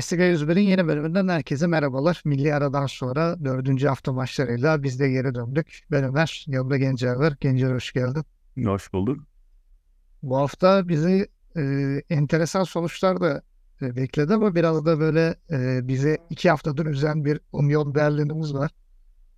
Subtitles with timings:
[0.00, 2.22] Bundesliga 101'in yeni bölümünden herkese merhabalar.
[2.24, 5.80] Milli aradan sonra dördüncü hafta maçlarıyla biz de geri döndük.
[5.90, 7.36] Ben Ömer, yanımda Gencer var.
[7.40, 8.24] Gencer hoş geldin.
[8.64, 9.24] Hoş bulduk.
[10.22, 11.62] Bu hafta bizi e,
[12.10, 13.42] enteresan sonuçlar da
[13.82, 18.70] e, bekledi ama biraz da böyle e, bize iki haftadır üzen bir Union Berlin'imiz var.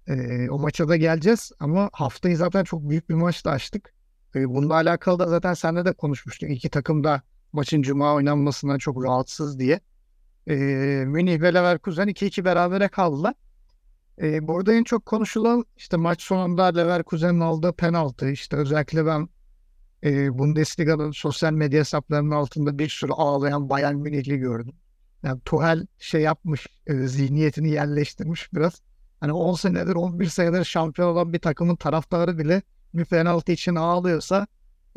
[0.07, 3.95] E, o maça da geleceğiz ama haftayı zaten çok büyük bir maçla açtık.
[4.35, 6.51] E, bununla alakalı da zaten seninle de konuşmuştuk.
[6.51, 7.23] İki takım da
[7.53, 9.81] maçın cuma oynanmasından çok rahatsız diye.
[10.47, 10.55] E,
[11.07, 13.35] Münih ve Leverkusen 2-2 berabere kaldılar.
[14.23, 18.31] E, burada en çok konuşulan işte maç sonunda Leverkusen'in aldığı penaltı.
[18.31, 19.29] İşte özellikle ben
[20.05, 24.75] e, Bundesliga'nın sosyal medya hesaplarının altında bir sürü ağlayan Bayern Münihli gördüm.
[25.23, 28.83] Yani Tuchel şey yapmış, e, zihniyetini yerleştirmiş biraz.
[29.21, 32.63] Hani 10 senedir, 11 senedir şampiyon olan bir takımın taraftarı bile
[32.95, 34.47] bir penaltı için ağlıyorsa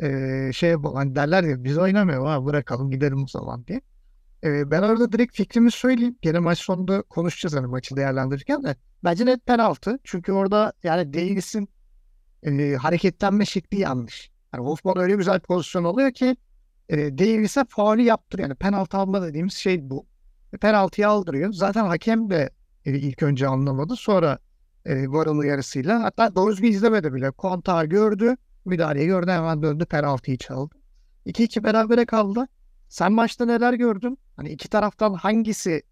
[0.02, 3.80] e, şey hani derler ya biz oynamıyor ha bırakalım gidelim o zaman diye.
[4.46, 6.16] E, ben orada direkt fikrimi söyleyeyim.
[6.22, 8.76] Gene maç sonunda konuşacağız hani maçı değerlendirirken de.
[9.04, 9.98] Bence net penaltı.
[10.04, 11.68] Çünkü orada yani Davis'in
[12.42, 14.30] e, hareketlenme şekli yanlış.
[14.54, 16.36] Yani Wolfman öyle güzel pozisyon alıyor ki
[16.88, 18.38] e, Davis'e faulü yaptır.
[18.38, 20.06] Yani penaltı alma dediğimiz şey bu.
[20.52, 21.52] E, penaltıyı aldırıyor.
[21.52, 22.50] Zaten hakem de
[22.84, 23.96] e, ilk önce anlamadı.
[23.96, 24.38] Sonra
[24.84, 27.30] e, varın uyarısıyla hatta doğru düzgün izlemedi bile.
[27.30, 28.36] Kontağı gördü.
[28.64, 29.30] Müdahaleyi gördü.
[29.30, 30.74] Hemen döndü penaltıyı çaldı.
[31.26, 32.48] 2-2 berabere kaldı.
[32.88, 34.18] Sen maçta neler gördün?
[34.36, 35.82] Hani iki taraftan hangisi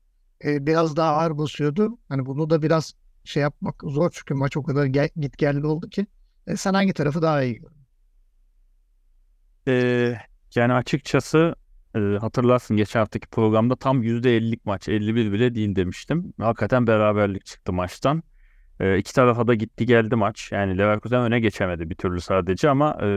[0.44, 1.98] e, biraz daha ağır basıyordu?
[2.08, 5.88] Hani bunu da biraz şey yapmak zor çünkü maç o kadar gel, git geldi oldu
[5.90, 6.06] ki.
[6.46, 7.84] E, sen hangi tarafı daha iyi gördün?
[9.68, 10.14] Ee,
[10.54, 11.54] yani açıkçası
[11.96, 16.32] e, hatırlarsın geçen haftaki programda tam %50'lik maç 51 bile değil demiştim.
[16.40, 18.22] Hakikaten beraberlik çıktı maçtan.
[18.80, 20.52] E, iki tarafa da gitti geldi maç.
[20.52, 23.08] Yani Leverkusen öne geçemedi bir türlü sadece ama e,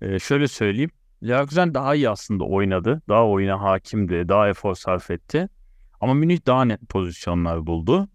[0.00, 0.90] e, şöyle söyleyeyim.
[1.28, 3.02] Leverkusen daha iyi aslında oynadı.
[3.08, 4.28] Daha oyuna hakimdi.
[4.28, 5.48] Daha efor sarf etti.
[6.00, 8.08] Ama Münih daha net pozisyonlar buldu.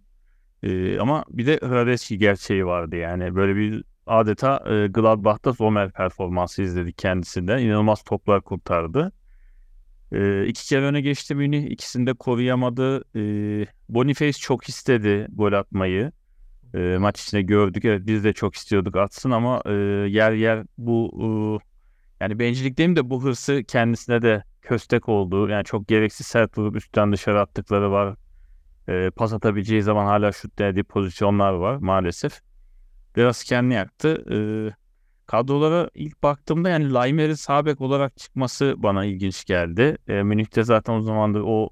[0.63, 3.35] E, ama bir de Hradeski gerçeği vardı yani.
[3.35, 7.57] Böyle bir adeta e, Gladbach'ta Sommer performansı izledik kendisinden.
[7.57, 9.11] İnanılmaz toplar kurtardı.
[10.11, 11.63] E, iki kere öne geçti Münih.
[11.63, 13.03] İkisini de koruyamadı.
[13.15, 13.21] E,
[13.89, 16.11] Boniface çok istedi gol atmayı.
[16.73, 17.85] E, maç içinde gördük.
[17.85, 19.71] Evet biz de çok istiyorduk atsın ama e,
[20.09, 21.27] yer yer bu e,
[22.21, 25.49] yani bencillik demeyeyim de bu hırsı kendisine de köstek oldu.
[25.49, 28.15] Yani çok gereksiz sert vurup üstten dışarı attıkları var.
[28.89, 32.41] E, pas atabileceği zaman hala şut denediği pozisyonlar var maalesef
[33.15, 34.23] biraz kendini yaktı.
[34.31, 34.37] E,
[35.27, 39.97] kadrolara ilk baktığımda yani Laimer'in sağ bek olarak çıkması bana ilginç geldi.
[40.07, 41.69] E, Münih'te zaten o zamandır o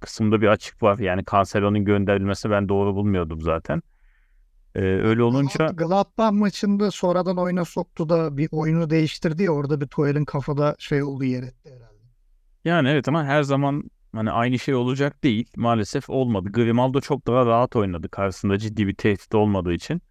[0.00, 0.98] kısımda bir açık var.
[0.98, 3.82] Yani Cancelo'nun gönderilmesi ben doğru bulmuyordum zaten.
[4.74, 5.66] E, öyle olunca...
[5.66, 11.02] Gladbach maçında sonradan oyuna soktu da bir oyunu değiştirdi ya orada bir Tuchel'in kafada şey
[11.02, 12.02] olduğu yer etti herhalde.
[12.64, 15.50] Yani evet ama her zaman hani aynı şey olacak değil.
[15.56, 16.52] Maalesef olmadı.
[16.52, 20.02] Grimaldo çok daha rahat oynadı karşısında ciddi bir tehdit olmadığı için.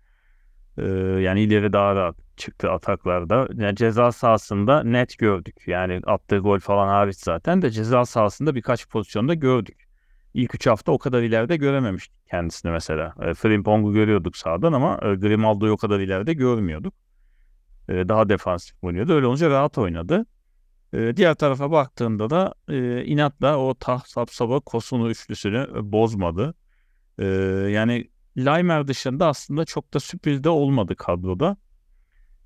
[0.78, 0.84] Ee,
[1.22, 3.48] yani ileri daha rahat çıktı ataklarda.
[3.54, 5.56] Yani ceza sahasında net gördük.
[5.68, 9.88] Yani attığı gol falan hariç zaten de ceza sahasında birkaç pozisyonda gördük.
[10.34, 13.14] İlk üç hafta o kadar ileride görememiştik kendisini mesela.
[13.22, 16.94] E, Frimpong'u görüyorduk sağdan ama e, Grimaldo'yu o kadar ileride görmüyorduk.
[17.90, 19.14] E, daha defansif oynuyordu.
[19.14, 20.26] Öyle olunca rahat oynadı.
[20.94, 26.54] E, diğer tarafa baktığında da e, inatla o tah sapsaba kosunu üçlüsünü e, bozmadı.
[27.20, 27.26] E,
[27.72, 31.58] yani Laimer dışında aslında çok da sürpriz de olmadı kadroda.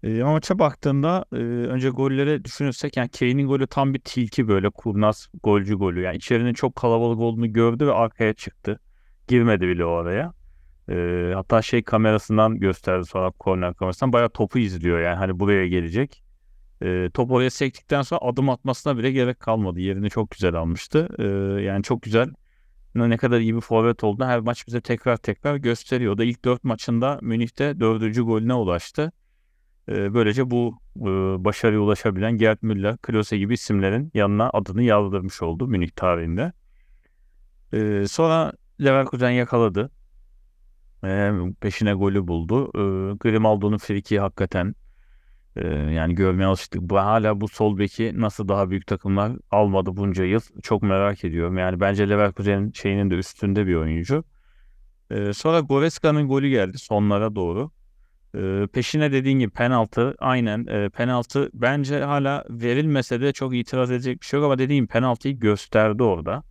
[0.04, 4.70] E, ama maça baktığında e, önce golleri düşünürsek yani Kane'in golü tam bir tilki böyle
[4.70, 6.02] kurnaz golcü golü.
[6.02, 8.80] Yani içerinin çok kalabalık olduğunu gördü ve arkaya çıktı.
[9.28, 10.34] Girmedi bile oraya.
[10.90, 16.24] E, hatta şey kamerasından gösterdi sonra korner kamerasından bayağı topu izliyor yani hani buraya gelecek.
[16.82, 19.80] E, top oraya sektikten sonra adım atmasına bile gerek kalmadı.
[19.80, 21.10] Yerini çok güzel almıştı.
[21.20, 21.24] E,
[21.62, 22.30] yani çok güzel
[22.96, 26.14] ne kadar iyi bir forvet olduğunu her maç bize tekrar tekrar gösteriyor.
[26.14, 29.12] O da ilk dört maçında Münih'te dördüncü golüne ulaştı.
[29.90, 31.04] Ee, böylece bu e,
[31.46, 36.54] başarıya ulaşabilen Gerd Müller, Klose gibi isimlerin yanına adını yazdırmış oldu Münih tarihinde.
[37.74, 39.92] Ee, sonra Leverkusen yakaladı.
[41.04, 41.32] Ee,
[41.62, 42.66] peşine golü buldu.
[42.76, 44.76] Ee, Grimaldo'nun friki hakikaten
[45.56, 46.82] ee, yani görmeye alıştık.
[46.82, 51.58] Bu, hala bu sol beki nasıl daha büyük takımlar almadı bunca yıl çok merak ediyorum.
[51.58, 54.24] Yani bence Leverkusen'in şeyinin de üstünde bir oyuncu.
[55.12, 57.72] Ee, sonra Goreska'nın golü geldi sonlara doğru.
[58.38, 64.22] Ee, peşine dediğin gibi penaltı aynen e, penaltı bence hala verilmese de çok itiraz edecek
[64.22, 66.44] bir şey yok ama dediğim penaltıyı gösterdi orada.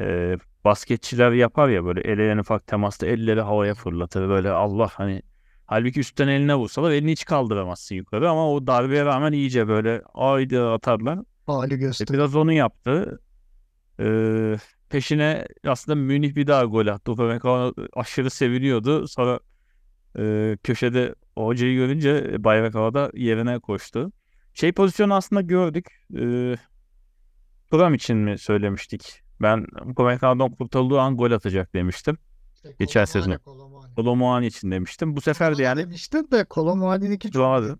[0.00, 5.22] e, basketçiler yapar ya böyle ele en ufak temasta elleri havaya fırlatır böyle Allah hani
[5.66, 10.72] halbuki üstten eline vursalar elini hiç kaldıramazsın yukarı ama o darbeye rağmen iyice böyle aydı
[10.72, 11.18] atarlar.
[11.46, 12.08] Hali E, göster.
[12.12, 13.20] biraz onu yaptı.
[14.00, 14.06] E,
[14.90, 17.12] peşine aslında Münih bir daha gol attı.
[17.12, 19.08] Upamecano aşırı seviniyordu.
[19.08, 19.40] Sonra
[20.18, 24.12] e, köşede hocayı görünce bayrak havada yerine koştu.
[24.54, 25.86] Şey pozisyonu aslında gördük.
[26.18, 26.56] E,
[27.70, 29.23] Thuram için mi söylemiştik?
[29.42, 32.18] Ben Upamecano'dan kurtulduğu an gol atacak demiştim.
[32.78, 33.38] geçen sezon.
[33.96, 35.16] Kolomuani için demiştim.
[35.16, 37.78] Bu sefer de yani demiştin de Kolomuani'ninki çok Doğru.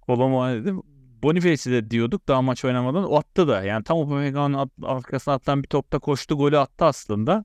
[0.00, 0.82] Kolomuani dedim.
[1.22, 3.04] Boniface'i de diyorduk daha maç oynamadan.
[3.10, 3.62] O attı da.
[3.62, 6.38] Yani tam Upamecano'nun at- arkasına atılan bir topta koştu.
[6.38, 7.44] Golü attı aslında.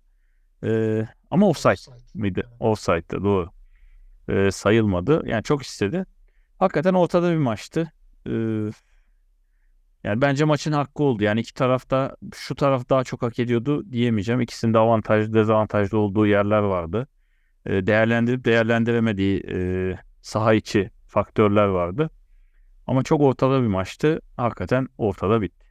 [0.64, 1.02] E,
[1.32, 2.44] ama offside miydi?
[2.48, 2.56] Evet.
[2.60, 3.50] Offside'dı doğru.
[4.30, 5.24] Ee, sayılmadı.
[5.26, 6.06] Yani çok istedi.
[6.60, 7.92] Hakikaten ortada bir maçtı.
[8.28, 8.32] Ee,
[10.08, 11.24] yani bence maçın hakkı oldu.
[11.24, 14.42] Yani iki tarafta şu taraf daha çok hak ediyordu diyemeyeceğim.
[14.42, 17.08] İkisinde avantajlı dezavantajlı olduğu yerler vardı.
[17.66, 19.58] Ee, değerlendirip değerlendiremediği e,
[20.22, 22.10] saha içi faktörler vardı.
[22.88, 24.22] Ama çok ortada bir maçtı.
[24.38, 25.66] Hakikaten ortada bitti.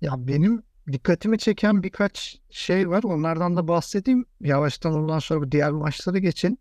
[0.00, 0.62] Ya benim
[0.92, 3.02] dikkatimi çeken birkaç şey var.
[3.02, 4.24] Onlardan da bahsedeyim.
[4.40, 6.58] Yavaştan ondan sonra diğer maçlara geçin.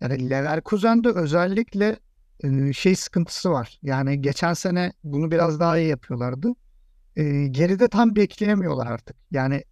[0.00, 1.96] Yani Leverkusen'de özellikle
[2.74, 3.78] şey sıkıntısı var.
[3.82, 6.48] Yani geçen sene bunu biraz daha iyi yapıyorlardı.
[7.16, 9.16] E, geride tam bekleyemiyorlar artık.
[9.30, 9.64] Yani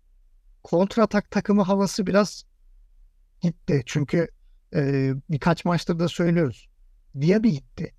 [0.63, 2.45] kontratak takımı havası biraz
[3.41, 3.83] gitti.
[3.87, 4.29] Çünkü
[4.75, 6.69] e, birkaç maçtır da söylüyoruz.
[7.21, 7.95] Diaby gitti.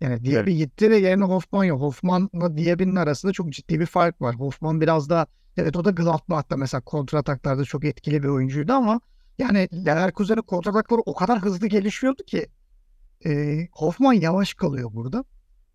[0.00, 1.80] Yani Diaby gitti ve yerine Hoffman yok.
[1.80, 4.34] Hoffman'la Diaby'nin arasında çok ciddi bir fark var.
[4.34, 5.26] Hoffman biraz daha
[5.56, 9.00] evet o da Gladbach'ta mesela kontrataklarda çok etkili bir oyuncuydu ama
[9.38, 12.46] yani Leverkusen'in kontratakları o kadar hızlı gelişiyordu ki
[13.26, 15.24] e, Hoffman yavaş kalıyor burada.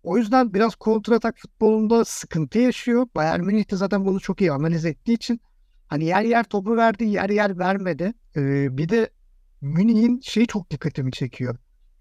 [0.02, 3.06] O yüzden biraz kontratak futbolunda sıkıntı yaşıyor.
[3.14, 5.40] Bayern Münih de zaten bunu çok iyi analiz ettiği için
[5.88, 8.12] hani yer yer topu verdi, yer yer vermedi.
[8.36, 9.10] E, bir de
[9.60, 11.56] Münih'in şeyi çok dikkatimi çekiyor.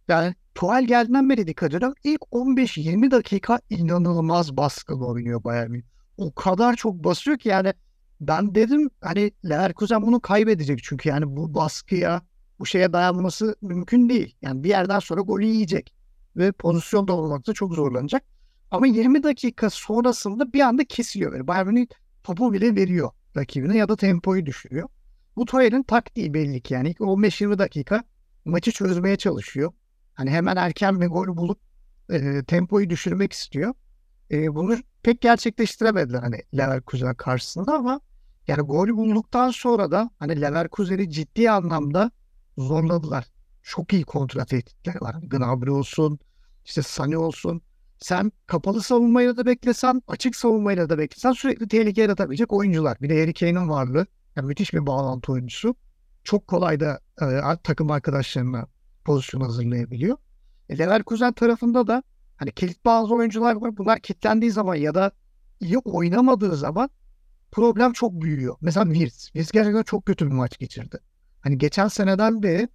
[0.07, 1.95] Yani Tuchel geldiğinden beri dikkat ediyorum.
[2.03, 5.83] İlk 15-20 dakika inanılmaz baskılı oynuyor Bayern Münih.
[6.17, 7.73] O kadar çok basıyor ki yani
[8.21, 12.21] ben dedim hani Leverkusen bunu kaybedecek çünkü yani bu baskıya
[12.59, 14.35] bu şeye dayanması mümkün değil.
[14.41, 15.93] Yani bir yerden sonra golü yiyecek
[16.35, 18.23] ve pozisyonda olmakta çok zorlanacak.
[18.71, 21.33] Ama 20 dakika sonrasında bir anda kesiliyor.
[21.33, 21.87] Yani Bayern Münih
[22.23, 24.89] topu bile veriyor rakibine ya da tempoyu düşürüyor.
[25.35, 28.03] Bu Tuchel'in taktiği belli ki yani ilk 15-20 dakika
[28.45, 29.73] maçı çözmeye çalışıyor.
[30.13, 31.59] Hani hemen erken bir gol bulup
[32.09, 33.73] e, tempoyu düşürmek istiyor.
[34.31, 38.01] E, bunu pek gerçekleştiremediler hani Leverkusen karşısında ama
[38.47, 42.11] yani gol bulduktan sonra da hani Leverkusen'i ciddi anlamda
[42.59, 43.25] zorladılar.
[43.63, 45.15] Çok iyi kontra tehditleri var.
[45.21, 46.19] Gnabry olsun,
[46.65, 47.61] işte Sane olsun.
[47.97, 52.97] Sen kapalı savunmayla da beklesen, açık savunmayla da beklesen sürekli tehlike yaratabilecek oyuncular.
[53.01, 54.05] Bir de Harry Kane'in varlığı.
[54.35, 55.75] Yani müthiş bir bağlantı oyuncusu.
[56.23, 57.25] Çok kolay da e,
[57.63, 58.67] takım arkadaşlarına
[59.05, 60.17] pozisyon hazırlayabiliyor.
[60.69, 62.03] E, Leverkusen tarafında da
[62.37, 63.77] hani kilit bazı oyuncular var.
[63.77, 65.11] Bunlar kilitlendiği zaman ya da
[65.59, 66.89] iyi oynamadığı zaman
[67.51, 68.55] problem çok büyüyor.
[68.61, 69.25] Mesela Wirtz.
[69.25, 70.99] Wirtz gerçekten çok kötü bir maç geçirdi.
[71.41, 72.69] Hani geçen seneden beri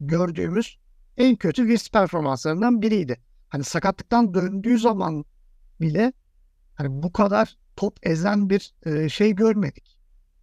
[0.00, 0.78] gördüğümüz
[1.16, 3.20] en kötü Wirtz performanslarından biriydi.
[3.48, 5.24] Hani sakatlıktan döndüğü zaman
[5.80, 6.12] bile
[6.74, 9.98] hani bu kadar top ezen bir e, şey görmedik.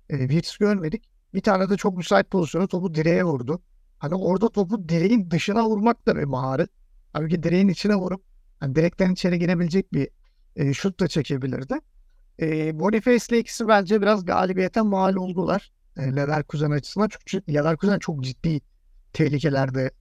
[0.10, 1.10] E, Wirtz görmedik.
[1.34, 3.62] Bir tane de çok müsait pozisyonu topu direğe vurdu.
[4.00, 6.70] Hani orada topu direğin dışına vurmak da bir maharet.
[7.14, 8.24] Halbuki direğin içine vurup
[8.60, 10.10] hani direkten içeri girebilecek bir
[10.56, 11.76] e, şut da çekebilirdi.
[12.40, 15.72] E, Boniface ile ikisi bence biraz galibiyete mal oldular.
[15.98, 17.10] E, Leverkusen açısından.
[17.26, 18.62] Çünkü Leverkusen çok ciddi
[19.14, 19.92] tehlikelerde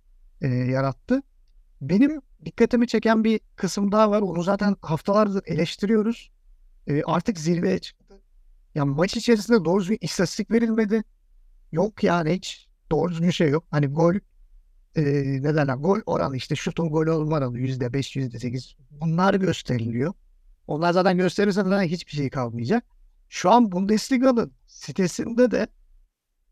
[0.40, 1.23] e, yarattı.
[1.80, 4.20] Benim dikkatimi çeken bir kısım daha var.
[4.20, 6.30] Onu zaten haftalardır eleştiriyoruz.
[6.87, 8.20] E, artık zirveye çıktı.
[8.75, 11.02] Yani maç içerisinde doğru düzgün istatistik verilmedi.
[11.73, 13.64] Yok yani hiç doğru düzgün şey yok.
[13.70, 14.14] Hani gol
[14.97, 15.02] e,
[15.42, 20.14] ne derler gol oranı işte şutun gol olma oranı yüzde beş yüzde sekiz bunlar gösteriliyor.
[20.66, 22.85] Onlar zaten gösterirse zaten hiçbir şey kalmayacak.
[23.28, 25.66] Şu an Bundesliga'nın sitesinde de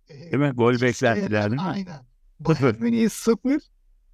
[0.08, 0.50] Değil mi?
[0.50, 1.68] Gol beklentiler değil mi?
[1.68, 2.06] Aynen.
[2.40, 3.60] Bayern Münih'in 0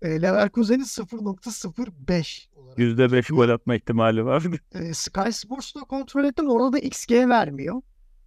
[0.03, 2.79] e, Leverkusen'in 0.05 olarak.
[2.79, 4.45] %5 gol atma ihtimali var.
[4.75, 6.51] E, Sky Sports'ta kontrol ettim.
[6.51, 7.83] Orada da XG vermiyor.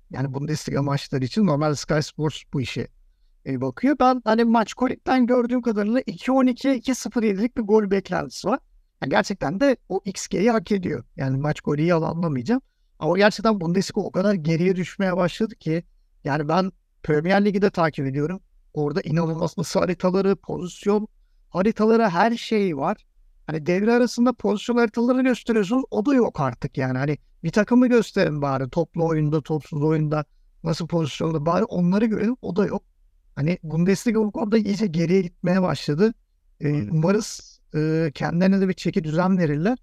[0.09, 2.87] Yani Bundesliga maçları için normal Sky Sports bu işe
[3.45, 3.95] e, bakıyor.
[3.99, 8.59] Ben hani maç kolikten gördüğüm kadarıyla 2-12'ye 2-0 bir gol beklentisi var.
[9.01, 11.03] Yani gerçekten de o XG'yi hak ediyor.
[11.15, 12.61] Yani maç golü yalanlamayacağım.
[12.99, 15.83] Ama gerçekten Bundesliga o kadar geriye düşmeye başladı ki
[16.23, 16.71] yani ben
[17.03, 18.39] Premier Lig'i de takip ediyorum.
[18.73, 21.07] Orada inanılmaz ısı haritaları, pozisyon
[21.49, 22.97] haritaları her şey var.
[23.47, 25.83] Hani devre arasında pozisyon haritaları gösteriyorsunuz.
[25.91, 26.97] O da yok artık yani.
[26.97, 28.69] Hani bir takımı gösterin bari.
[28.69, 30.25] Toplu oyunda, topsuz oyunda
[30.63, 32.83] nasıl pozisyonda bari onları görelim o da yok.
[33.35, 36.13] Hani Bundesliga bu konuda iyice geriye gitmeye başladı.
[36.61, 39.77] E, umarız e, kendilerine de bir çeki düzen verirler.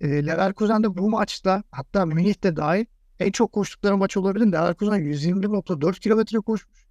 [0.00, 2.86] E, Leverkusen de bu maçta hatta Münih de dahil
[3.20, 4.52] en çok koştukları maç olabilir.
[4.52, 6.86] Leverkusen 121.4 kilometre koşmuş.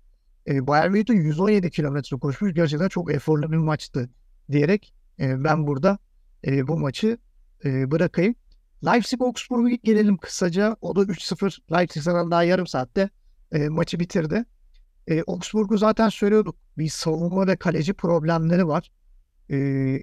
[0.47, 2.53] E, Bayern Münih de 117 kilometre koşmuş.
[2.53, 4.09] Gerçekten çok eforlu bir maçtı
[4.51, 5.97] diyerek e, ben burada
[6.47, 7.17] e, bu maçı
[7.65, 8.35] e, bırakayım.
[8.83, 10.75] Leipzig-Augsburg'a gelelim kısaca.
[10.81, 11.59] O da 3-0.
[11.71, 13.09] Leipzig zaten daha yarım saatte
[13.51, 14.45] e, maçı bitirdi.
[15.07, 16.55] E, Augsburg'u zaten söylüyorduk.
[16.77, 18.91] Bir savunma ve kaleci problemleri var.
[19.49, 19.57] E,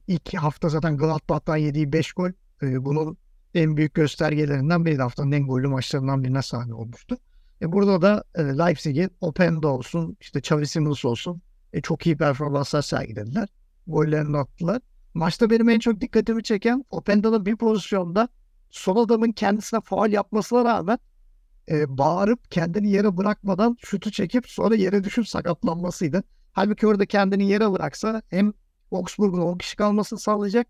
[0.06, 2.30] ilk hafta zaten Gladbach'tan yediği 5 gol.
[2.62, 3.16] E, bunun
[3.54, 7.18] en büyük göstergelerinden biri haftanın en gollü maçlarından birine sahne olmuştu.
[7.62, 11.42] E, burada da e, Leipzig'in Openda olsun, işte Xavi Simons olsun
[11.72, 13.48] e, çok iyi performanslar sergilediler.
[13.86, 14.82] Gollerini attılar.
[15.14, 18.28] Maçta benim en çok dikkatimi çeken Openda'nın bir pozisyonda
[18.70, 20.98] son adamın kendisine faal yapmasına rağmen
[21.68, 26.22] e, bağırıp kendini yere bırakmadan şutu çekip sonra yere düşüp sakatlanmasıydı.
[26.52, 28.52] Halbuki orada kendini yere bıraksa hem
[28.92, 30.66] Augsburg'un 10 kişi kalmasını sağlayacak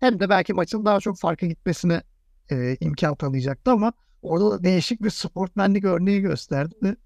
[0.00, 2.02] hem de belki maçın daha çok farka gitmesine
[2.50, 3.92] e, imkan tanıyacaktı ama
[4.22, 6.96] orada da değişik bir sportmenlik örneği gösterdi.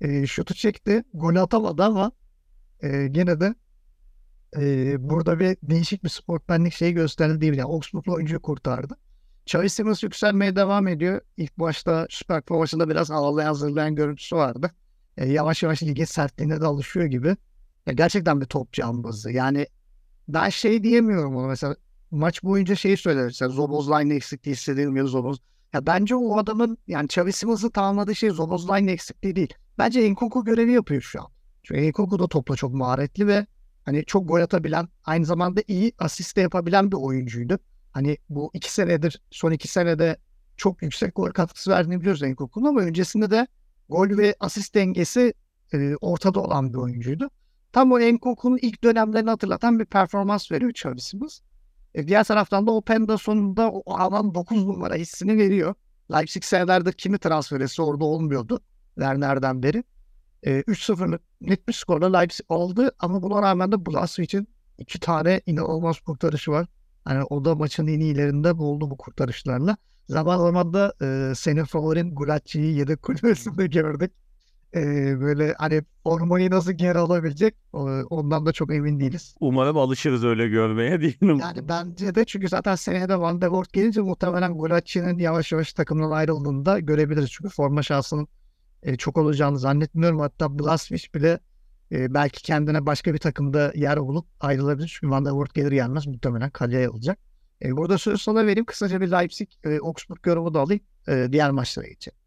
[0.00, 2.12] E, şutu çekti, gol atamadı ama
[2.82, 3.54] e, gene de
[4.56, 7.58] e, burada bir değişik bir sportmenlik şeyi gösterdi diyebilirim.
[7.58, 8.96] Yani Augsburg'lu oyuncuyu kurtardı.
[9.46, 11.20] Xavi Simons yükselmeye devam ediyor.
[11.36, 14.70] İlk başta Süper Kupa maçında biraz ağlayan zırlayan görüntüsü vardı.
[15.16, 17.36] E, yavaş yavaş ligin sertliğine de alışıyor gibi.
[17.86, 19.30] Ya gerçekten bir top cambazı.
[19.32, 19.66] Yani
[20.28, 21.76] ben şey diyemiyorum ona mesela
[22.12, 23.24] maç boyunca şeyi söyler.
[23.24, 25.38] Mesela Zobozlay'ın eksikliği hissedilmiyor Zoboz.
[25.72, 29.54] Ya bence o adamın yani Xavi Simons'ı tamamladığı şey Zobozlay'ın eksikliği değil.
[29.78, 31.26] Bence Enkunku görevi yapıyor şu an.
[31.62, 33.46] Çünkü Enkunku da topla çok maharetli ve
[33.84, 37.58] hani çok gol atabilen aynı zamanda iyi asist de yapabilen bir oyuncuydu.
[37.92, 40.16] Hani bu iki senedir son iki senede
[40.56, 43.46] çok yüksek gol katkısı verdiğini biliyoruz Enkunku'nun ama öncesinde de
[43.88, 45.34] gol ve asist dengesi
[45.72, 47.30] e, ortada olan bir oyuncuydu.
[47.72, 51.40] Tam o Enkunku'nun ilk dönemlerini hatırlatan bir performans veriyor Xavi Simons.
[51.94, 55.74] E, diğer taraftan da Openda sonunda o alan 9 numara hissini veriyor.
[56.12, 58.60] Leipzig senelerdir kimi transfer etse orada olmuyordu.
[58.94, 59.84] Werner'den beri.
[60.42, 66.00] E, 3-0'lık net bir skorla Leipzig aldı ama buna rağmen de Blaswich'in iki tane inanılmaz
[66.00, 66.66] kurtarışı var.
[67.04, 69.76] Hani o da maçın en iyilerinde buldu bu kurtarışlarla.
[70.08, 74.12] Zaman zaman da e, senin favorin Gulacci'yi yedek kulübesinde gördük.
[74.74, 74.80] E,
[75.20, 77.78] böyle hani formayı nasıl geri alabilecek e,
[78.10, 79.34] ondan da çok emin değiliz.
[79.40, 81.38] Umarım alışırız öyle görmeye diyelim.
[81.38, 85.72] Yani bence de çünkü zaten seneye de Van der Voort gelince muhtemelen Gulacci'nin yavaş yavaş
[85.72, 87.30] takımdan ayrıldığını da görebiliriz.
[87.30, 88.28] Çünkü forma şansının
[88.82, 90.20] e, çok olacağını zannetmiyorum.
[90.20, 91.40] Hatta Blaswich bile
[91.92, 94.96] e, belki kendine başka bir takımda yer bulup ayrılabilir.
[95.00, 97.18] Çünkü Van der Voort gelir gelmez muhtemelen kaleye alacak.
[97.64, 98.64] E, burada söz sana vereyim.
[98.64, 100.82] Kısaca bir Leipzig, e, Augsburg yorumu da alayım.
[101.08, 102.21] E, diğer maçlara geçelim.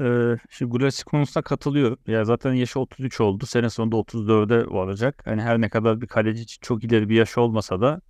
[0.00, 1.98] Ee, şimdi Gulasi konusuna katılıyorum.
[2.06, 3.46] Ya zaten yaşı 33 oldu.
[3.46, 5.22] Sene sonunda 34'e varacak.
[5.24, 8.00] Hani her ne kadar bir kaleci için çok ileri bir yaş olmasa da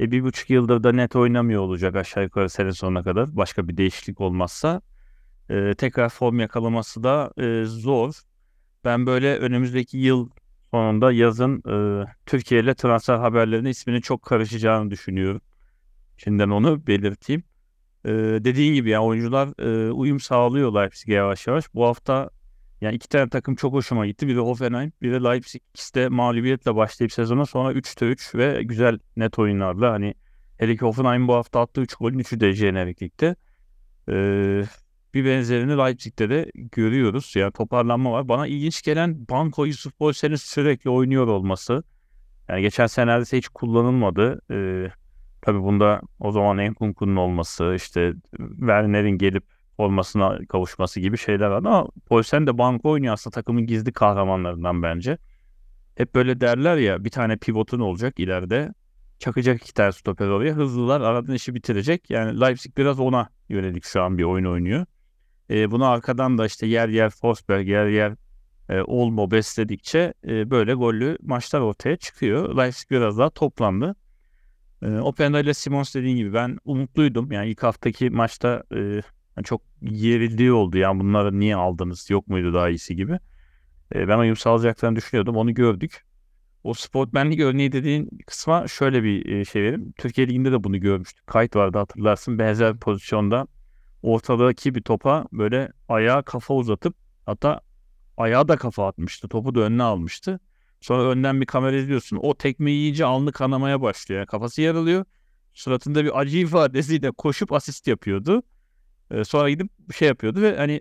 [0.00, 3.36] e, bir buçuk yıldır da net oynamıyor olacak aşağı yukarı sene sonuna kadar.
[3.36, 4.82] Başka bir değişiklik olmazsa.
[5.50, 8.14] E, tekrar form yakalaması da e, zor.
[8.84, 10.30] Ben böyle önümüzdeki yıl
[10.70, 11.62] sonunda yazın
[12.02, 15.40] e, Türkiye ile transfer haberlerinin isminin çok karışacağını düşünüyorum.
[16.16, 17.44] Şimdiden onu belirteyim.
[18.06, 18.10] Ee,
[18.44, 21.74] dediğin gibi ya oyuncular e, uyum sağlıyor Leipzig'e yavaş yavaş.
[21.74, 22.30] Bu hafta
[22.80, 24.28] yani iki tane takım çok hoşuma gitti.
[24.28, 25.62] Biri Hoffenheim, biri Leipzig.
[25.74, 29.92] İkisi de mağlubiyetle başlayıp sezona sonra 3'te 3 ve güzel net oyunlarla.
[29.92, 30.14] Hani
[30.58, 33.36] hele ki Hoffenheim bu hafta attığı 3 golün 3'ü de jenerik ligde.
[34.08, 34.64] Ee,
[35.14, 37.32] bir benzerini Leipzig'te de görüyoruz.
[37.36, 38.28] Yani toparlanma var.
[38.28, 41.82] Bana ilginç gelen Banko Yusuf Bolsen'in sürekli oynuyor olması.
[42.48, 44.40] Yani geçen senelerde hiç kullanılmadı.
[44.50, 44.90] Ee,
[45.46, 49.44] Tabii bunda o zaman Enkunku'nun olması, işte Werner'in gelip
[49.76, 51.56] formasına kavuşması gibi şeyler var.
[51.56, 55.18] Ama Poulsen de banko oynuyor aslında takımın gizli kahramanlarından bence.
[55.96, 58.72] Hep böyle derler ya bir tane pivotun olacak ileride.
[59.18, 60.54] Çakacak iki tane stoper oraya.
[60.54, 62.10] Hızlılar aradan işi bitirecek.
[62.10, 64.86] Yani Leipzig biraz ona yönelik şu an bir oyun oynuyor.
[65.50, 68.14] E, bunu arkadan da işte yer yer Forsberg, yer yer
[68.68, 72.56] e, Olmo besledikçe e, böyle gollü maçlar ortaya çıkıyor.
[72.56, 73.96] Leipzig biraz daha toplandı.
[74.82, 77.32] E, Openda ile Simons dediğin gibi ben umutluydum.
[77.32, 79.02] Yani ilk haftaki maçta e,
[79.44, 80.78] çok yerildiği oldu.
[80.78, 82.10] Yani bunları niye aldınız?
[82.10, 83.18] Yok muydu daha iyisi gibi.
[83.94, 85.36] E, ben uyum sağlayacaklarını düşünüyordum.
[85.36, 86.06] Onu gördük.
[86.64, 89.92] O sportmenlik örneği dediğin kısma şöyle bir e, şey vereyim.
[89.98, 91.26] Türkiye Ligi'nde de bunu görmüştük.
[91.26, 92.38] Kayıt vardı hatırlarsın.
[92.38, 93.46] Benzer pozisyonda
[94.02, 97.60] ortadaki bir topa böyle ayağa kafa uzatıp hatta
[98.16, 99.28] ayağa da kafa atmıştı.
[99.28, 100.40] Topu da önüne almıştı.
[100.86, 102.18] Sonra önden bir kamera izliyorsun.
[102.22, 104.18] O tekme yiyince alnı kanamaya başlıyor.
[104.18, 105.04] Yani kafası yaralıyor.
[105.54, 108.42] Suratında bir acı ifadesiyle koşup asist yapıyordu.
[109.10, 110.80] Ee, sonra gidip şey yapıyordu ve hani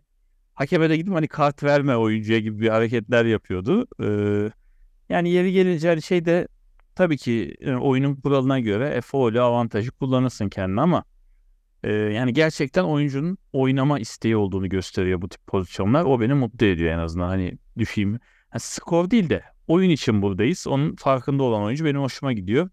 [0.54, 3.88] hakeme de gidip hani kart verme oyuncuya gibi bir hareketler yapıyordu.
[4.04, 4.52] Ee,
[5.10, 6.48] yani yeri gelince hani şey de
[6.96, 11.04] tabii ki e, oyunun kuralına göre faulü avantajı kullanırsın kendine ama
[11.84, 16.06] e, yani gerçekten oyuncunun oynama isteği olduğunu gösteriyor bu tip pozisyonlar.
[16.06, 18.12] O beni mutlu ediyor en azından hani düşeyim.
[18.12, 20.68] Yani skor değil de oyun için buradayız.
[20.68, 22.70] Onun farkında olan oyuncu benim hoşuma gidiyor.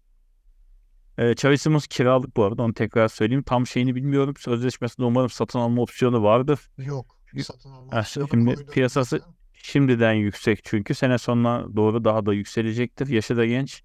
[1.17, 3.43] E, Xavi Simons kiralık bu arada onu tekrar söyleyeyim.
[3.43, 4.33] Tam şeyini bilmiyorum.
[4.39, 6.59] Sözleşmesinde umarım satın alma opsiyonu vardır.
[6.77, 7.17] Yok.
[7.43, 9.21] Satın alma Ha, şimdi piyasası-
[9.53, 13.07] Şimdiden yüksek çünkü sene sonuna doğru daha da yükselecektir.
[13.07, 13.83] Yaşı da genç.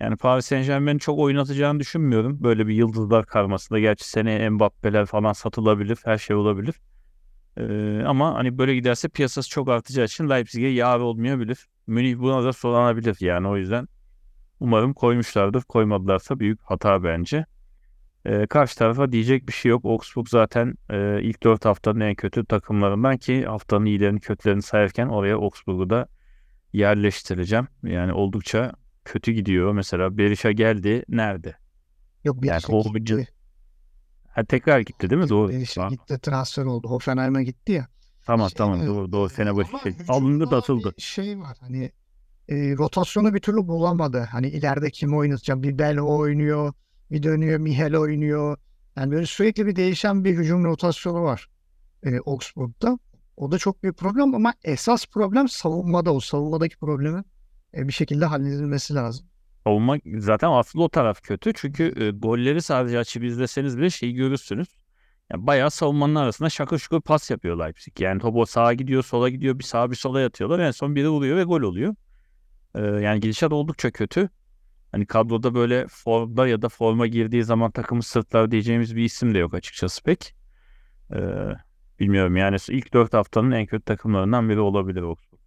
[0.00, 2.42] Yani Paris Saint Germain'i çok oynatacağını düşünmüyorum.
[2.42, 3.78] Böyle bir yıldızlar karmasında.
[3.78, 5.98] Gerçi seneye Mbappe'ler falan satılabilir.
[6.04, 6.74] Her şey olabilir.
[7.56, 11.66] Ee, ama hani böyle giderse piyasası çok artacağı için Leipzig'e yar olmayabilir.
[11.86, 13.88] Münih buna da sorlanabilir yani o yüzden.
[14.60, 15.62] Umarım koymuşlardır.
[15.62, 17.46] Koymadılarsa büyük hata bence.
[18.24, 19.84] Ee, karşı tarafa diyecek bir şey yok.
[19.84, 25.36] Augsburg zaten e, ilk 4 haftanın en kötü takımlarından ki haftanın iyilerini kötülerini sayarken oraya
[25.36, 26.08] Augsburg'u da
[26.72, 27.68] yerleştireceğim.
[27.82, 28.72] Yani oldukça
[29.04, 29.72] kötü gidiyor.
[29.72, 31.04] Mesela Berisha geldi.
[31.08, 31.54] Nerede?
[32.24, 32.84] Yok bir Yani şey o.
[34.32, 35.28] Ha, tekrar gitti değil mi?
[35.28, 35.52] Doğru.
[35.74, 36.88] Tamam gitti transfer oldu.
[36.88, 37.86] Hoffenheim'e gitti ya.
[38.26, 38.82] tamam, Şey, tamam.
[38.82, 39.28] e, doğru doğru.
[39.28, 39.94] Fenerbahçe şey.
[40.08, 40.94] Alındı da atıldı.
[40.98, 41.92] şey var hani
[42.48, 44.28] e, rotasyonu bir türlü bulamadı.
[44.30, 45.62] Hani ileride kimi oynatacak?
[45.62, 46.72] Bir Bell oynuyor,
[47.10, 48.56] bir dönüyor Mihel oynuyor.
[48.96, 51.48] Yani böyle sürekli bir değişen bir hücum rotasyonu var
[52.02, 52.98] e, Augsburg'da.
[53.36, 56.20] O da çok büyük problem ama esas problem savunmada o.
[56.20, 57.24] Savunmadaki problemin
[57.76, 59.26] e, bir şekilde halledilmesi lazım.
[59.64, 61.52] Savunma zaten aslında o taraf kötü.
[61.54, 64.68] Çünkü e, golleri sadece açıp izleseniz bile şeyi görürsünüz.
[65.32, 68.00] Yani bayağı savunmanın arasında şakır şukur pas yapıyor Leipzig.
[68.00, 70.58] Yani top o sağa gidiyor, sola gidiyor, bir sağa bir sola yatıyorlar.
[70.58, 71.94] En son biri vuruyor ve gol oluyor.
[72.74, 74.28] E, yani gidişat oldukça kötü.
[74.92, 79.38] Hani kadroda böyle formda ya da forma girdiği zaman takımı sırtlar diyeceğimiz bir isim de
[79.38, 80.34] yok açıkçası pek.
[81.14, 81.18] E,
[82.00, 85.40] bilmiyorum yani ilk dört haftanın en kötü takımlarından biri olabilir Augsburg.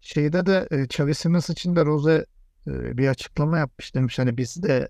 [0.00, 1.10] Şeyde de e, Xavi
[1.52, 2.26] için de Rose
[2.66, 4.18] bir açıklama yapmış demiş.
[4.18, 4.88] Hani biz de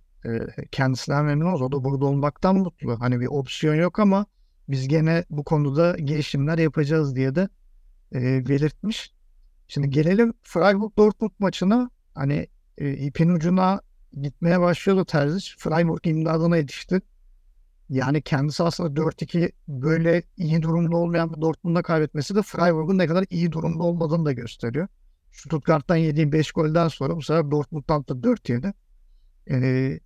[0.71, 1.63] kendisinden memnunuz.
[1.63, 3.01] O da burada olmaktan mutlu.
[3.01, 4.27] Hani bir opsiyon yok ama
[4.69, 7.49] biz gene bu konuda gelişimler yapacağız diye de
[8.49, 9.15] belirtmiş.
[9.69, 11.91] Şimdi gelelim Freiburg-Dortmund maçına.
[12.15, 12.47] Hani
[12.79, 13.81] ipin ucuna
[14.23, 15.51] gitmeye başlıyordu Terzic.
[15.59, 17.01] Freiburg imdadına yetişti.
[17.89, 23.25] Yani kendisi aslında 4-2 böyle iyi durumda olmayan bir Dortmund'a kaybetmesi de Freiburg'un ne kadar
[23.31, 24.89] iyi durumda olmadığını da gösteriyor.
[25.33, 28.75] Stuttgart'tan yediği 5 golden sonra bu sefer Dortmund'dan da 4 yedi.
[29.47, 30.01] Bir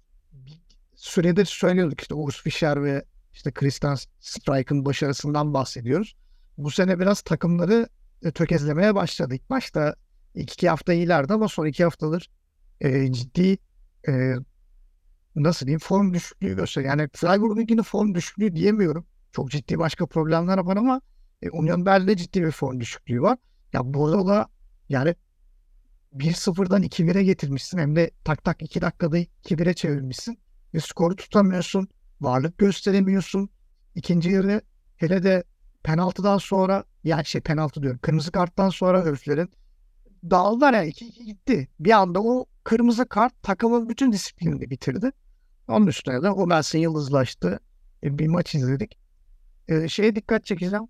[0.94, 6.16] süredir söylüyorduk işte Urs Fischer ve işte Christian Streichel'in başarısından bahsediyoruz.
[6.58, 7.88] Bu sene biraz takımları
[8.22, 9.34] e, tökezlemeye başladı.
[9.34, 9.94] İlk başta
[10.34, 12.30] ilk iki hafta iyilerdi ama son iki haftadır
[12.80, 13.58] e, ciddi
[14.08, 14.34] e,
[15.37, 16.98] nasıl diyeyim form düşüklüğü gösteriyor.
[16.98, 19.06] Yani Freiburg'unkini form düşüklüğü diyemiyorum.
[19.32, 21.00] Çok ciddi başka problemler var ama
[21.42, 23.38] e, Union Berlin'de ciddi bir form düşüklüğü var.
[23.72, 24.48] Ya burada da
[24.88, 25.14] yani
[26.16, 27.79] 1-0'dan 2-1'e getirmişsin.
[27.79, 30.38] Hem de tak tak 2 dakikada 2-1'e çevirmişsin.
[30.75, 31.88] Ve skoru tutamıyorsun.
[32.20, 33.49] Varlık gösteremiyorsun.
[33.94, 34.62] İkinci yarı
[34.97, 35.44] hele de
[35.83, 37.99] penaltıdan sonra yani şey penaltı diyorum.
[38.03, 39.51] Kırmızı karttan sonra heriflerin
[40.31, 41.68] dağıldılar yani 2-2 gitti.
[41.81, 45.11] Bir anda o kırmızı kart takımın bütün disiplinini bitirdi.
[45.68, 47.61] Onun üstüne de Hummels'in yıldızlaştı.
[48.03, 48.99] E, bir maç izledik.
[49.68, 50.88] E, şeye dikkat çekeceğim.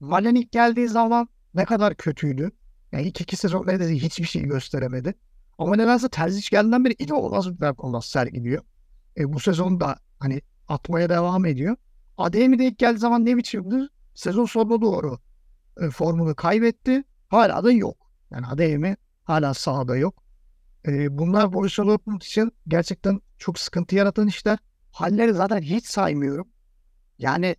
[0.00, 2.50] Malen ilk geldiği zaman ne kadar kötüydü.
[2.92, 5.14] Yani ilk iki sezon neredeyse hiçbir şey gösteremedi.
[5.58, 8.62] Ama nedense Terzic geldiğinden beri inanılmaz bir performans sergiliyor.
[9.16, 11.76] E, bu sezon da hani atmaya devam ediyor.
[12.18, 13.88] Ademi de ilk geldiği zaman ne biçimdi?
[14.14, 15.18] Sezon sonuna doğru
[15.80, 17.04] e, formunu kaybetti.
[17.28, 17.96] Hala da yok.
[18.30, 20.22] Yani Ademi hala sahada yok.
[20.86, 24.58] E, bunlar Borussia Dortmund için gerçekten çok sıkıntı yaratan işler.
[24.90, 26.48] Halleri zaten hiç saymıyorum.
[27.18, 27.56] Yani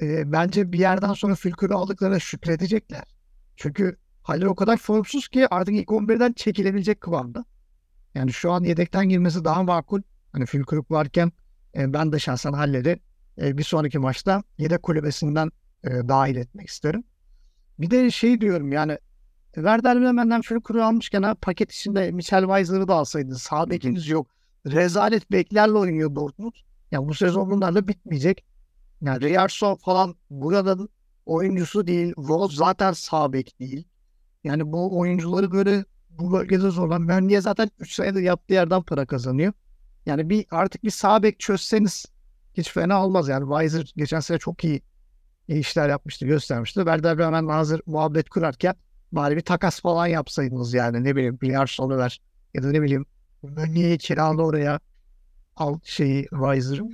[0.00, 3.04] e, bence bir yerden sonra Fülkür'ü aldıklarına şükredecekler.
[3.56, 7.44] Çünkü Haller o kadar formsuz ki artık ilk 11'den çekilebilecek kıvamda.
[8.14, 10.02] Yani şu an yedekten girmesi daha makul.
[10.32, 11.32] Hani Fülkürük varken
[11.76, 13.00] e, ben de şahsen Haller'i
[13.40, 15.50] e, bir sonraki maçta yedek kulübesinden
[15.84, 17.04] e, dahil etmek isterim.
[17.78, 18.98] Bir de şey diyorum yani
[19.54, 23.34] Werder Bremen'den Fülkür'ü almışken ha, paket içinde Michel Weiser'ı da alsaydın.
[23.34, 24.26] Sağ bekiniz yok.
[24.66, 26.52] Rezalet beklerle oynuyor Dortmund.
[26.90, 28.44] Yani bu sezon bunlarla bitmeyecek.
[29.00, 30.88] Yani Riyarson falan buradan
[31.26, 32.14] oyuncusu değil.
[32.18, 33.88] Rose zaten sağ bek değil.
[34.44, 37.08] Yani bu oyuncuları böyle bu bölgede zorlan.
[37.08, 39.52] Vernier zaten 3 senedir yaptığı yerden para kazanıyor.
[40.06, 42.06] Yani bir artık bir sağ bek çözseniz
[42.54, 43.28] hiç fena olmaz.
[43.28, 44.82] Yani Weiser geçen sene çok iyi,
[45.48, 46.78] işler yapmıştı, göstermişti.
[46.78, 48.74] Werder Bremen hazır muhabbet kurarken
[49.12, 51.04] bari bir takas falan yapsaydınız yani.
[51.04, 52.20] Ne bileyim Bilarson'u ver
[52.54, 53.06] ya da ne bileyim
[53.42, 54.80] Mönni'yi kiralı oraya
[55.56, 56.88] al şeyi Weiser'ı.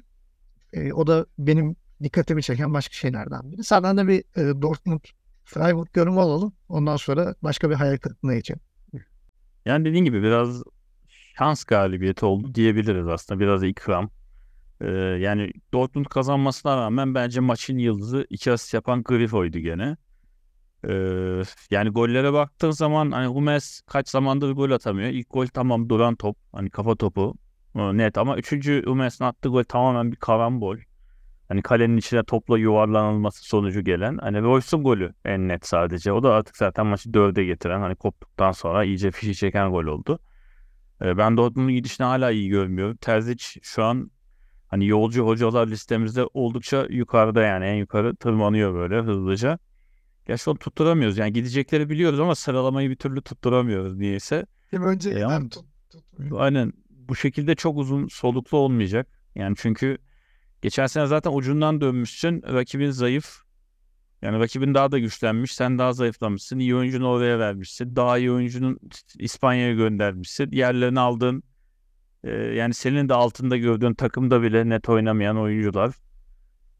[0.72, 3.64] E, o da benim dikkatimi çeken başka şeylerden biri.
[3.64, 5.00] Senden de bir e, Dortmund
[5.54, 6.52] Freiburg yorumu alalım.
[6.68, 8.60] Ondan sonra başka bir hayal kırıklığına geçelim.
[9.66, 10.62] Yani dediğin gibi biraz
[11.38, 13.40] şans galibiyeti oldu diyebiliriz aslında.
[13.40, 14.10] Biraz ikram.
[14.80, 19.96] Ee, yani Dortmund kazanmasına rağmen bence maçın yıldızı iki asist yapan Grifo'ydu gene.
[20.88, 25.08] Ee, yani gollere baktığın zaman hani Hummels kaç zamandır gol atamıyor.
[25.08, 26.36] İlk gol tamam duran top.
[26.52, 27.34] Hani kafa topu
[27.74, 30.76] e, net ama üçüncü Hummels'in attığı gol tamamen bir karambol.
[31.50, 34.18] Hani kalenin içine topla yuvarlanılması sonucu gelen.
[34.18, 36.12] Hani Royce'un golü en net sadece.
[36.12, 40.18] O da artık zaten maçı dörde getiren hani koptuktan sonra iyice fişi çeken gol oldu.
[41.02, 42.96] Ee, ben Dortmund'un gidişini hala iyi görmüyorum.
[42.96, 44.10] Terzic şu an
[44.68, 49.58] hani yolcu hocalar listemizde oldukça yukarıda yani en yukarı tırmanıyor böyle hızlıca.
[50.26, 51.18] Gerçi onu tutturamıyoruz.
[51.18, 54.46] Yani gidecekleri biliyoruz ama sıralamayı bir türlü tutturamıyoruz niyeyse.
[54.70, 56.40] Kim önce E ama- tut, tutmuyor.
[56.40, 59.08] Aynen bu şekilde çok uzun soluklu olmayacak.
[59.34, 59.98] Yani çünkü
[60.62, 62.42] geçen sene zaten ucundan dönmüşsün.
[62.42, 63.42] Rakibin zayıf.
[64.22, 65.54] Yani rakibin daha da güçlenmiş.
[65.54, 66.58] Sen daha zayıflamışsın.
[66.58, 67.96] İyi oyuncunu oraya vermişsin.
[67.96, 68.78] Daha iyi oyuncunun
[69.18, 70.50] İspanya'ya göndermişsin.
[70.52, 71.42] Yerlerini aldın.
[72.24, 75.94] Ee, yani senin de altında gördüğün takımda bile net oynamayan oyuncular.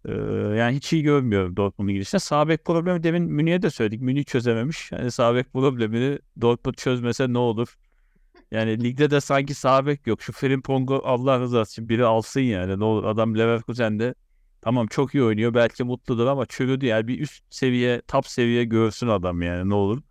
[0.05, 0.12] Ee,
[0.59, 2.21] yani hiç iyi görmüyorum Dortmund'un gidişine.
[2.21, 4.01] Sağ bek problemi demin Münih'e de söyledik.
[4.01, 4.93] Münih çözememiş.
[4.93, 7.77] Yani sağ bek problemini Dortmund çözmese ne olur?
[8.51, 10.23] Yani ligde de sanki sağ yok.
[10.23, 12.81] Şu Frimpong'u Allah rızası için biri alsın yani.
[12.81, 14.15] Ne olur adam Leverkusen'de
[14.61, 15.55] tamam çok iyi oynuyor.
[15.55, 17.09] Belki mutludur ama çürüdü yani.
[17.09, 20.03] Bir üst seviye, top seviye görsün adam yani ne olur.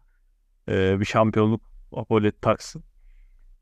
[0.70, 2.84] Ee, bir şampiyonluk apolet taksın.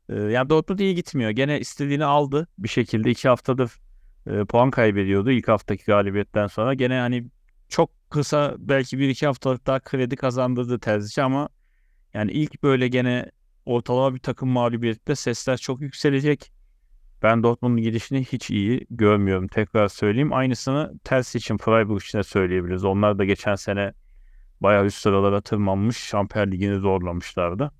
[0.08, 1.30] Ee, yani Dortmund iyi gitmiyor.
[1.30, 2.48] Gene istediğini aldı.
[2.58, 3.72] Bir şekilde iki haftadır
[4.26, 6.74] e, puan kaybediyordu ilk haftaki galibiyetten sonra.
[6.74, 7.26] Gene hani
[7.68, 11.48] çok kısa belki bir iki haftalık daha kredi kazandırdı Terzic ama
[12.14, 13.30] yani ilk böyle gene
[13.68, 16.52] ortalama bir takım mağlubiyette sesler çok yükselecek.
[17.22, 19.48] Ben Dortmund'un gidişini hiç iyi görmüyorum.
[19.48, 20.32] Tekrar söyleyeyim.
[20.32, 22.84] Aynısını ters için Freiburg için de söyleyebiliriz.
[22.84, 23.92] Onlar da geçen sene
[24.60, 25.96] bayağı üst sıralara tırmanmış.
[25.96, 27.72] Şampiyon Ligi'ni zorlamışlardı.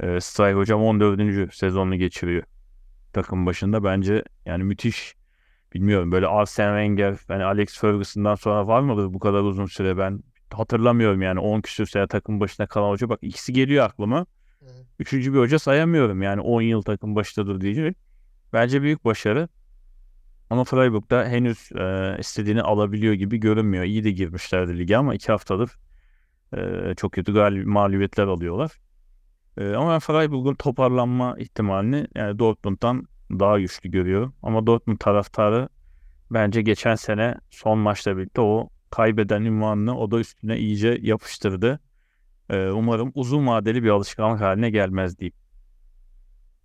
[0.00, 1.54] Ee, Stray hocam 14.
[1.54, 2.42] sezonunu geçiriyor
[3.12, 3.84] takım başında.
[3.84, 5.14] Bence yani müthiş
[5.74, 10.22] bilmiyorum böyle Arsene Wenger yani Alex Ferguson'dan sonra var mıdır bu kadar uzun süre ben
[10.52, 13.08] hatırlamıyorum yani 10 küsür sene takım başına kalan hoca.
[13.08, 14.26] Bak ikisi geliyor aklıma.
[14.62, 14.86] Evet.
[14.98, 17.96] Üçüncü bir hoca sayamıyorum yani 10 yıl takım başındadır diyecek.
[18.52, 19.48] Bence büyük başarı.
[20.50, 23.84] Ama Freiburg'da henüz e, istediğini alabiliyor gibi görünmüyor.
[23.84, 25.70] İyi de girmişlerdi lige ama iki haftadır
[26.56, 28.70] e, çok kötü galib mağlubiyetler alıyorlar.
[29.58, 34.34] E, ama ben Freiburg'un toparlanma ihtimalini yani Dortmund'dan daha güçlü görüyorum.
[34.42, 35.68] Ama Dortmund taraftarı
[36.30, 41.80] bence geçen sene son maçla birlikte o kaybeden ünvanını o da üstüne iyice yapıştırdı.
[42.50, 45.34] E, umarım uzun vadeli bir alışkanlık haline gelmez diyeyim.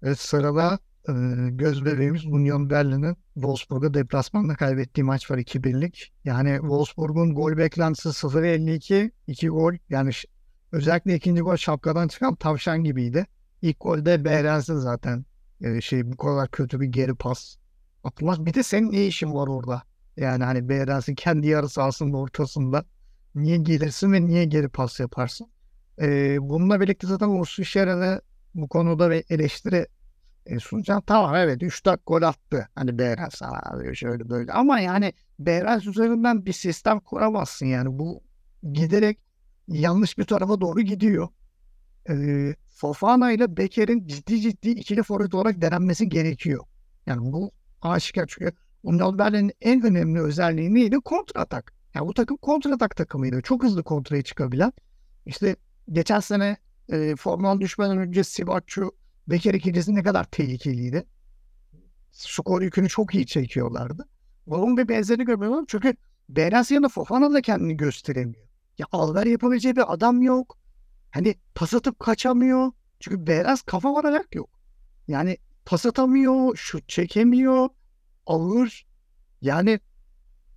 [0.03, 1.13] Evet sırada e,
[1.49, 6.13] göz bebeğimiz Union Berlin'in Wolfsburg'a deplasmanda kaybettiği maç var 2-1'lik.
[6.25, 9.73] Yani Wolfsburg'un gol beklentisi 0-52, 2 gol.
[9.89, 10.11] Yani
[10.71, 13.25] özellikle ikinci gol şapkadan çıkan tavşan gibiydi.
[13.61, 15.25] İlk golde Behrens'in zaten
[15.61, 17.57] e, şey bu kadar kötü bir geri pas
[18.03, 18.45] atılmaz.
[18.45, 19.83] Bir de senin ne işin var orada?
[20.17, 22.85] Yani hani Behrens'in kendi yarı sahasının ortasında
[23.35, 25.47] niye gelirsin ve niye geri pas yaparsın?
[26.01, 28.21] E, bununla birlikte zaten Urs Fischer'e
[28.55, 29.87] bu konuda bir eleştiri
[30.45, 31.03] e, sunacağım.
[31.07, 32.67] Tamam evet 3-4 gol attı.
[32.75, 34.51] Hani Behrens abi şöyle böyle.
[34.51, 37.99] Ama yani Behrens üzerinden bir sistem kuramazsın yani.
[37.99, 38.23] Bu
[38.73, 39.19] giderek
[39.67, 41.27] yanlış bir tarafa doğru gidiyor.
[42.09, 42.15] E,
[42.69, 46.65] Fofana ile Beker'in ciddi ciddi ikili forvet olarak denenmesi gerekiyor.
[47.05, 47.51] Yani bu
[47.81, 48.51] aşikar çünkü
[48.83, 50.95] Union Berlin'in en önemli özelliği neydi?
[50.95, 51.73] Kontratak.
[51.95, 53.41] Yani bu takım kontratak takımıydı.
[53.41, 54.73] Çok hızlı kontraya çıkabilen.
[55.25, 55.55] İşte
[55.91, 56.57] geçen sene
[56.89, 58.91] e, formal düşmeden önce Sivakçu
[59.27, 61.05] Beker ikilisi ne kadar tehlikeliydi.
[62.11, 64.07] Skor yükünü çok iyi çekiyorlardı.
[64.47, 65.93] Bunun bir benzerini görmüyorum çünkü
[66.29, 68.47] Behrens yanında Fofana da kendini gösteremiyor.
[68.77, 70.57] Ya Alver yapabileceği bir adam yok.
[71.11, 72.71] Hani pas atıp kaçamıyor.
[72.99, 74.49] Çünkü Behrens kafa var ayak yok.
[75.07, 77.69] Yani pas atamıyor, şut çekemiyor,
[78.25, 78.85] ağır.
[79.41, 79.79] Yani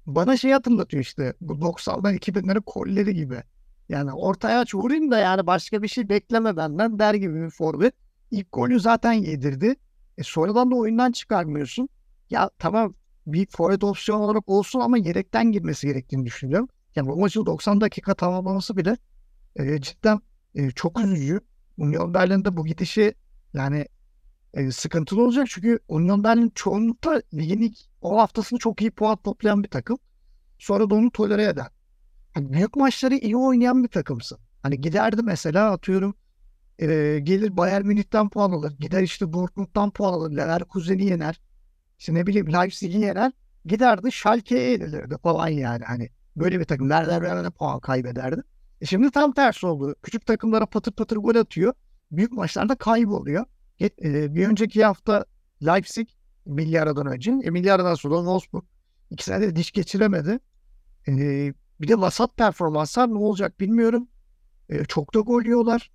[0.07, 3.43] bana şey hatırlatıyor işte bu 90'lar 2000'lerin kolleri gibi.
[3.89, 7.95] Yani ortaya aç vurayım da yani başka bir şey bekleme benden der gibi bir forvet.
[8.31, 9.77] İlk golü zaten yedirdi.
[10.19, 11.89] E sonradan da oyundan çıkarmıyorsun.
[12.31, 12.95] Ya tamam
[13.27, 16.69] bir forvet opsiyon olarak olsun ama yedekten girmesi gerektiğini düşünüyorum.
[16.97, 18.97] Yani bu maçı 90 dakika tamamlaması bile
[19.57, 20.21] e, cidden
[20.55, 21.41] e, çok üzücü.
[21.79, 23.15] Union Berlin'de bu gidişi
[23.55, 23.87] yani
[24.55, 29.63] e, sıkıntılı olacak çünkü Union Berlin çoğunlukla ligin ilk 10 haftasını çok iyi puan toplayan
[29.63, 29.99] bir takım.
[30.59, 31.67] Sonra da onu tolere eder.
[32.37, 34.39] Hani büyük maçları iyi oynayan bir takımsın.
[34.63, 36.15] Hani giderdi mesela atıyorum
[36.79, 36.87] e,
[37.23, 38.73] gelir Bayern Münih'ten puan alır.
[38.81, 40.37] Gider işte Dortmund'dan puan alır.
[40.37, 41.41] Leverkusen'i yener.
[41.99, 43.33] İşte ne bileyim Leipzig'i yener.
[43.65, 45.85] Giderdi Schalke'ye yenilirdi falan yani.
[45.85, 46.89] Hani böyle bir takım.
[46.89, 48.43] Werder Bremen'e puan kaybederdi.
[48.81, 49.95] E şimdi tam tersi oldu.
[50.03, 51.75] Küçük takımlara patır patır gol atıyor.
[52.11, 53.45] Büyük maçlarda kayboluyor.
[53.81, 55.25] E, bir önceki hafta
[55.67, 56.09] Leipzig
[56.47, 57.31] milli aradan önce.
[57.31, 58.65] E, milli aradan sonra Wolfsburg.
[59.11, 60.39] İkisine de diş geçiremedi.
[61.09, 64.09] E, bir de vasat performanslar ne olacak bilmiyorum.
[64.69, 65.91] E, çok da gol yiyorlar.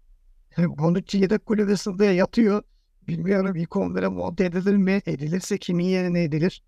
[0.58, 2.64] Bonucci yedek kulübesinde yatıyor.
[3.08, 5.02] Bilmiyorum ilk 11'e monte edilir mi?
[5.06, 6.64] Edilirse kimin yerine edilir?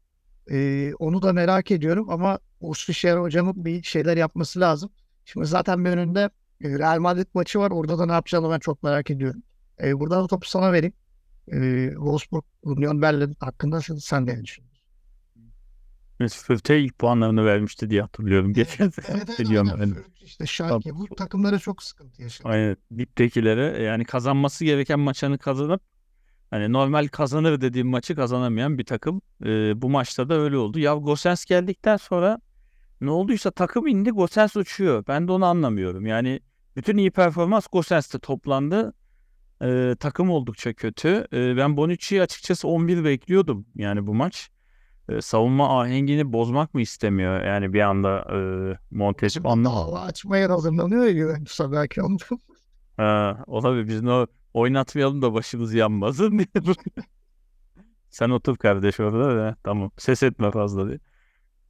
[0.52, 4.92] E, onu da merak ediyorum ama Ustüşehir hocamın bir şeyler yapması lazım.
[5.26, 6.30] Şimdi zaten bir önünde
[6.62, 7.72] e, Real Madrid maçı var.
[7.72, 9.44] Orada da ne yapacağını ben çok merak ediyorum.
[9.84, 10.94] E, buradan topu sana vereyim.
[11.52, 14.73] E, Wolfsburg, Union Berlin hakkında sen ne düşünüyorsun?
[16.20, 18.54] Fürth'e ilk puanlarını vermişti diye hatırlıyorum.
[18.54, 19.96] Geçen sene Evet, evet, biliyorum aynen.
[19.96, 20.26] ben.
[20.26, 22.48] İşte Schalke bu takımlara çok sıkıntı yaşadı.
[22.48, 22.78] Aynen.
[22.98, 25.82] Diptekilere yani kazanması gereken maçını kazanıp
[26.52, 29.22] hani normal kazanır dediğim maçı kazanamayan bir takım.
[29.46, 30.80] Ee, bu maçta da öyle oldu.
[30.80, 32.40] Ya Gosens geldikten sonra
[33.02, 35.04] ne olduysa takım indi Gosens uçuyor.
[35.08, 36.06] Ben de onu anlamıyorum.
[36.06, 36.40] Yani
[36.76, 38.94] bütün iyi performans Gosens'te toplandı.
[39.62, 41.28] Ee, takım oldukça kötü.
[41.34, 44.50] Ee, ben Bonucci'yi açıkçası 11 bekliyordum yani bu maç.
[45.10, 47.42] Ee, savunma ahengini bozmak mı istemiyor?
[47.42, 48.38] Yani bir anda e,
[48.92, 49.88] Montesip anlamadım.
[49.88, 51.38] Dava açmaya hazırlanıyor ya
[51.72, 52.18] belki onu.
[52.98, 53.88] Ha, olabilir.
[53.88, 56.48] Biz o oynatmayalım da başımız yanmasın diye.
[58.10, 59.56] Sen otur kardeş orada da.
[59.64, 59.92] Tamam.
[59.98, 61.00] Ses etme fazla diye.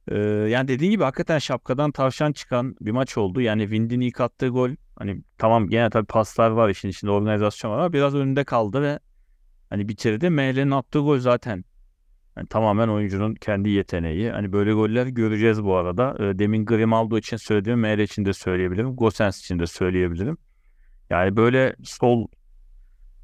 [0.08, 0.18] Ee,
[0.50, 3.40] yani dediğin gibi hakikaten şapkadan tavşan çıkan bir maç oldu.
[3.40, 7.78] Yani Wind'in ilk attığı gol hani tamam gene tabii paslar var işin içinde organizasyon var
[7.78, 8.98] ama biraz önünde kaldı ve
[9.70, 10.30] hani bitirdi.
[10.30, 11.64] Mehlet'in attığı gol zaten
[12.36, 14.30] yani tamamen oyuncunun kendi yeteneği.
[14.30, 16.16] Hani böyle goller göreceğiz bu arada.
[16.18, 18.96] Ee, demin Grimaldo için söylediğim Mehlet için de söyleyebilirim.
[18.96, 20.38] Gosens için de söyleyebilirim.
[21.10, 22.26] Yani böyle sol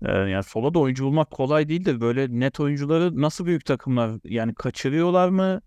[0.02, 2.00] e, yani sola da oyuncu bulmak kolay değildir.
[2.00, 5.60] Böyle net oyuncuları nasıl büyük takımlar yani kaçırıyorlar mı?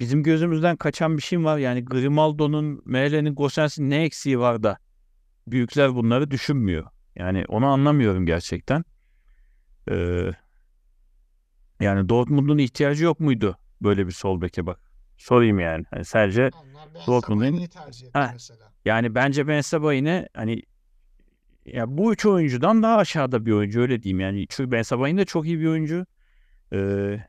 [0.00, 1.58] Bizim gözümüzden kaçan bir şey var?
[1.58, 4.78] Yani Grimaldo'nun, Mehlet'in, Gosens'in ne eksiği var da
[5.46, 6.86] büyükler bunları düşünmüyor.
[7.16, 8.84] Yani onu anlamıyorum gerçekten.
[9.90, 10.30] Ee,
[11.84, 14.80] yani Dortmund'un ihtiyacı yok muydu böyle bir sol beke bak.
[15.18, 15.84] Sorayım yani.
[15.90, 16.50] Hani sadece
[17.06, 17.58] Dortmund'un-
[18.84, 20.62] yani bence Ben Sebain'e hani
[21.66, 24.20] ya bu üç oyuncudan daha aşağıda bir oyuncu öyle diyeyim.
[24.20, 26.06] Yani çünkü Ben Sebain de çok iyi bir oyuncu.
[26.72, 26.78] Ee,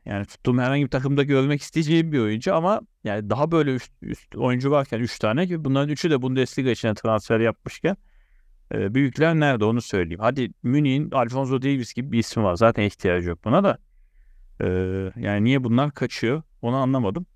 [0.04, 4.36] yani tuttuğum herhangi bir takımda görmek isteyeceğim bir oyuncu ama yani daha böyle üst, üst
[4.36, 7.96] oyuncu varken 3 tane ki bunların üçü de Bundesliga içine transfer yapmışken
[8.74, 10.20] e, büyükler nerede onu söyleyeyim.
[10.22, 12.54] Hadi Münih'in Alfonso Davies gibi bir ismi var.
[12.54, 13.78] Zaten ihtiyacı yok buna da.
[14.60, 17.26] Ee, yani niye bunlar kaçıyor onu anlamadım.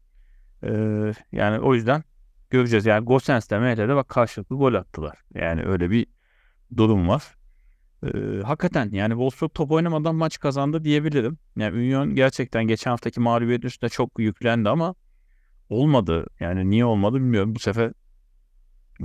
[0.65, 2.05] Ee, yani o yüzden
[2.51, 2.87] göreceğiz.
[2.87, 5.19] Yani Gosens de Mehlet'e bak karşılıklı gol attılar.
[5.35, 6.07] Yani öyle bir
[6.77, 7.23] durum var.
[8.05, 11.39] Ee, hakikaten yani Wolfsburg top oynamadan maç kazandı diyebilirim.
[11.57, 14.95] Yani Union gerçekten geçen haftaki mağlubiyetin üstüne çok yüklendi ama
[15.69, 16.27] olmadı.
[16.41, 17.55] Yani niye olmadı bilmiyorum.
[17.55, 17.93] Bu sefer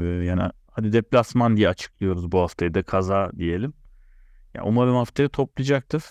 [0.01, 3.73] e, yani hadi deplasman diye açıklıyoruz bu haftayı da kaza diyelim.
[4.55, 6.03] Ya umarım haftaya toplayacaktır.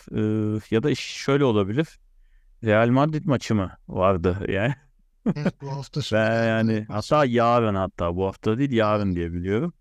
[0.57, 1.89] Ee, ya da iş şöyle olabilir.
[2.65, 4.75] Real Madrid maçı mı vardı yani?
[5.37, 6.19] Evet, bu hafta sonu.
[6.21, 9.73] Ben yani hatta yarın hatta bu hafta değil yarın diye biliyorum.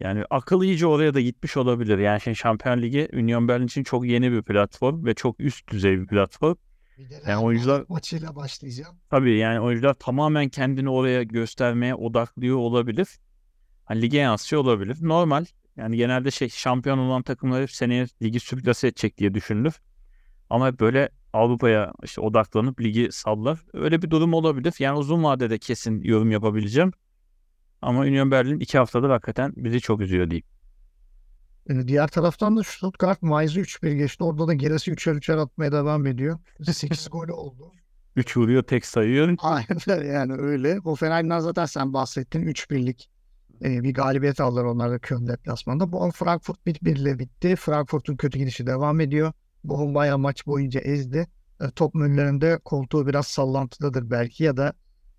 [0.00, 1.98] Yani akıl iyice oraya da gitmiş olabilir.
[1.98, 6.00] Yani şimdi Şampiyon Ligi Union Berlin için çok yeni bir platform ve çok üst düzey
[6.00, 6.54] bir platform.
[6.98, 8.96] Bir de Yani oyuncular- maçıyla başlayacağım.
[9.10, 13.08] Tabii yani oyuncular tamamen kendini oraya göstermeye odaklıyor olabilir.
[13.84, 14.96] Hani lige yansıyor olabilir.
[15.00, 15.44] Normal.
[15.76, 19.74] Yani genelde şey şampiyon olan takımlar hep seneye ligi sürklase edecek diye düşünülür.
[20.50, 23.64] Ama hep böyle Avrupa'ya işte odaklanıp ligi sallar.
[23.72, 24.74] Öyle bir durum olabilir.
[24.78, 26.92] Yani uzun vadede kesin yorum yapabileceğim.
[27.82, 30.46] Ama Union Berlin iki haftadır hakikaten bizi çok üzüyor diyeyim.
[31.70, 34.24] Ee, Diğer taraftan da Stuttgart Mainz'ı 3-1 geçti.
[34.24, 36.38] Orada da gerisi 3'er 3'er atmaya devam ediyor.
[36.62, 37.72] 8 gol oldu.
[38.16, 39.36] 3 vuruyor tek sayıyor.
[39.38, 40.76] Aynen yani öyle.
[40.76, 42.46] Hoffenheim'den zaten sen bahsettin.
[42.46, 43.10] 3-1'lik
[43.62, 45.92] e, bir galibiyet aldılar onlar da Köln deplasmanında.
[45.92, 47.56] Bu an Frankfurt 1-1 ile bitti.
[47.56, 49.32] Frankfurt'un kötü gidişi devam ediyor.
[49.64, 51.26] Bochum bayağı maç boyunca ezdi.
[51.60, 54.72] E, top önlerinde koltuğu biraz sallantıdadır belki ya da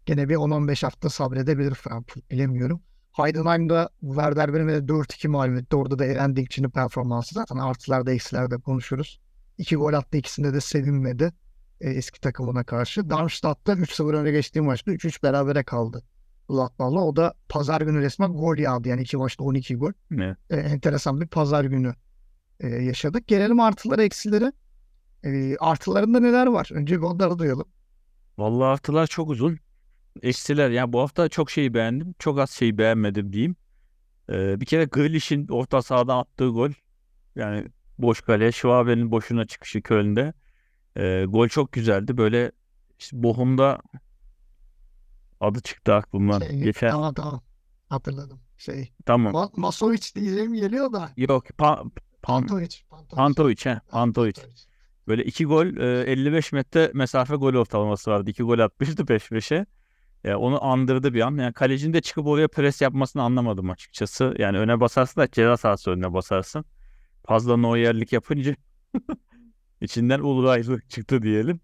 [0.06, 2.82] gene bir 10-15 hafta sabredebilir Frankfurt bilemiyorum.
[3.12, 5.76] Heidenheim'da Werder Bremen'e 4-2 mağlup etti.
[5.76, 9.22] Orada da Eren Dikçi'nin performansı zaten artılarda eksilerde konuşuruz.
[9.58, 11.34] İki gol attı ikisinde de sevinmedi
[11.82, 13.10] e, eski takımına karşı.
[13.10, 16.04] Darmstadt'ta 3-0 öne geçtiği maçta 3-3 berabere kaldı.
[16.50, 17.00] Gladbach'la.
[17.00, 18.90] O da pazar günü resmen gol yağdı.
[18.90, 19.92] Yani iki maçta 12 gol.
[20.12, 20.38] Evet.
[20.50, 21.94] E, enteresan bir pazar günü
[22.60, 23.28] e, yaşadık.
[23.28, 24.52] Gelelim artıları eksileri.
[25.24, 26.70] E, artılarında neler var?
[26.74, 27.68] Önce onları duyalım.
[28.38, 29.60] Vallahi haftalar çok uzun.
[30.22, 30.70] Eksiler.
[30.70, 32.16] Yani bu hafta çok şeyi beğendim.
[32.20, 33.56] Çok az şeyi beğenmedim diyeyim.
[34.30, 36.72] Ee, bir kere Grealish'in orta sahadan attığı gol.
[37.36, 37.68] Yani
[38.00, 38.52] boş kale.
[38.52, 40.34] Schwabe'nin boşuna çıkışı Köln'de.
[40.98, 42.18] Ee, gol çok güzeldi.
[42.18, 42.52] Böyle
[43.00, 43.82] işte Bochum'da
[45.40, 46.40] adı çıktı aklımdan.
[46.40, 47.42] Şey, Geçen Tamam tamam.
[47.90, 48.40] Hatırladım.
[48.58, 49.34] Şey, Tamam.
[49.34, 51.10] Ma Masovic diyeceğim geliyor da.
[51.18, 51.46] Yok.
[51.58, 52.70] Pa Pan Pantovic.
[52.90, 53.16] Pantovic.
[53.16, 53.80] Pantovic he.
[53.90, 54.34] Pantovic.
[55.08, 58.30] Böyle iki gol e, 55 metre mesafe gol ortalaması vardı.
[58.30, 59.66] İki gol atmıştı peş peşe.
[60.24, 61.38] E, onu andırdı bir an.
[61.38, 64.36] Yani kalecinin de çıkıp oraya pres yapmasını anlamadım açıkçası.
[64.38, 66.66] Yani öne basarsın da ceza sahası önüne basarsın.
[67.28, 68.56] Fazla o yerlik yapınca
[69.82, 71.60] içinden Uludaylı çıktı diyelim.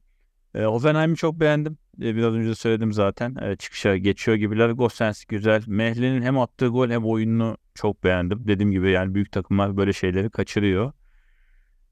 [0.55, 1.77] E, Hoffenheim'i çok beğendim.
[2.01, 3.35] E, biraz önce söyledim zaten.
[3.35, 4.69] E, çıkışa geçiyor gibiler.
[4.69, 5.63] Gosens güzel.
[5.67, 8.47] Mehli'nin hem attığı gol hem oyununu çok beğendim.
[8.47, 10.91] Dediğim gibi yani büyük takımlar böyle şeyleri kaçırıyor.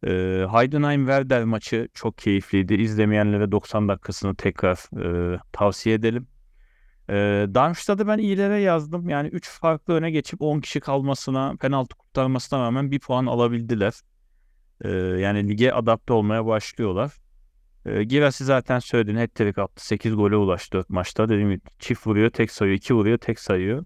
[0.03, 0.09] E,
[0.51, 2.73] Heidenheim Werder maçı çok keyifliydi.
[2.73, 5.03] İzlemeyenlere 90 dakikasını tekrar
[5.35, 6.27] e, tavsiye edelim.
[7.09, 7.13] E,
[7.53, 9.09] Darmstadt'ı ben iyilere yazdım.
[9.09, 13.93] Yani 3 farklı öne geçip 10 kişi kalmasına, penaltı kurtarmasına rağmen bir puan alabildiler.
[14.81, 14.89] E,
[15.21, 17.11] yani lige adapte olmaya başlıyorlar.
[17.85, 19.15] E, Girassi zaten söyledin.
[19.15, 19.85] Hat-trick attı.
[19.85, 21.29] 8 gole ulaştı 4 maçta.
[21.29, 22.77] Dediğim gibi çift vuruyor, tek sayıyor.
[22.77, 23.85] 2 vuruyor, tek sayıyor.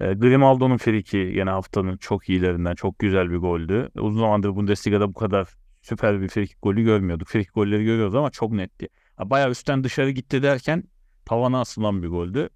[0.00, 2.74] E, Grimaldo'nun friki yine haftanın çok iyilerinden.
[2.74, 3.88] Çok güzel bir goldü.
[3.98, 5.48] Uzun zamandır Bundesliga'da bu kadar
[5.82, 7.28] süper bir frikik golü görmüyorduk.
[7.28, 8.88] Frikik golleri görüyoruz ama çok netti.
[9.18, 10.84] Bayağı üstten dışarı gitti derken
[11.24, 12.48] tavana asılan bir goldü.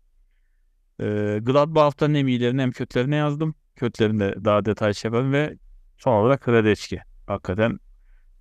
[1.00, 3.54] E, Gladbach haftanın hem iyilerini hem kötülerini yazdım.
[3.76, 5.59] Kötülerini de daha detaylı şey yaparım ve
[5.98, 7.00] son olarak Radeçki.
[7.26, 7.78] Hakikaten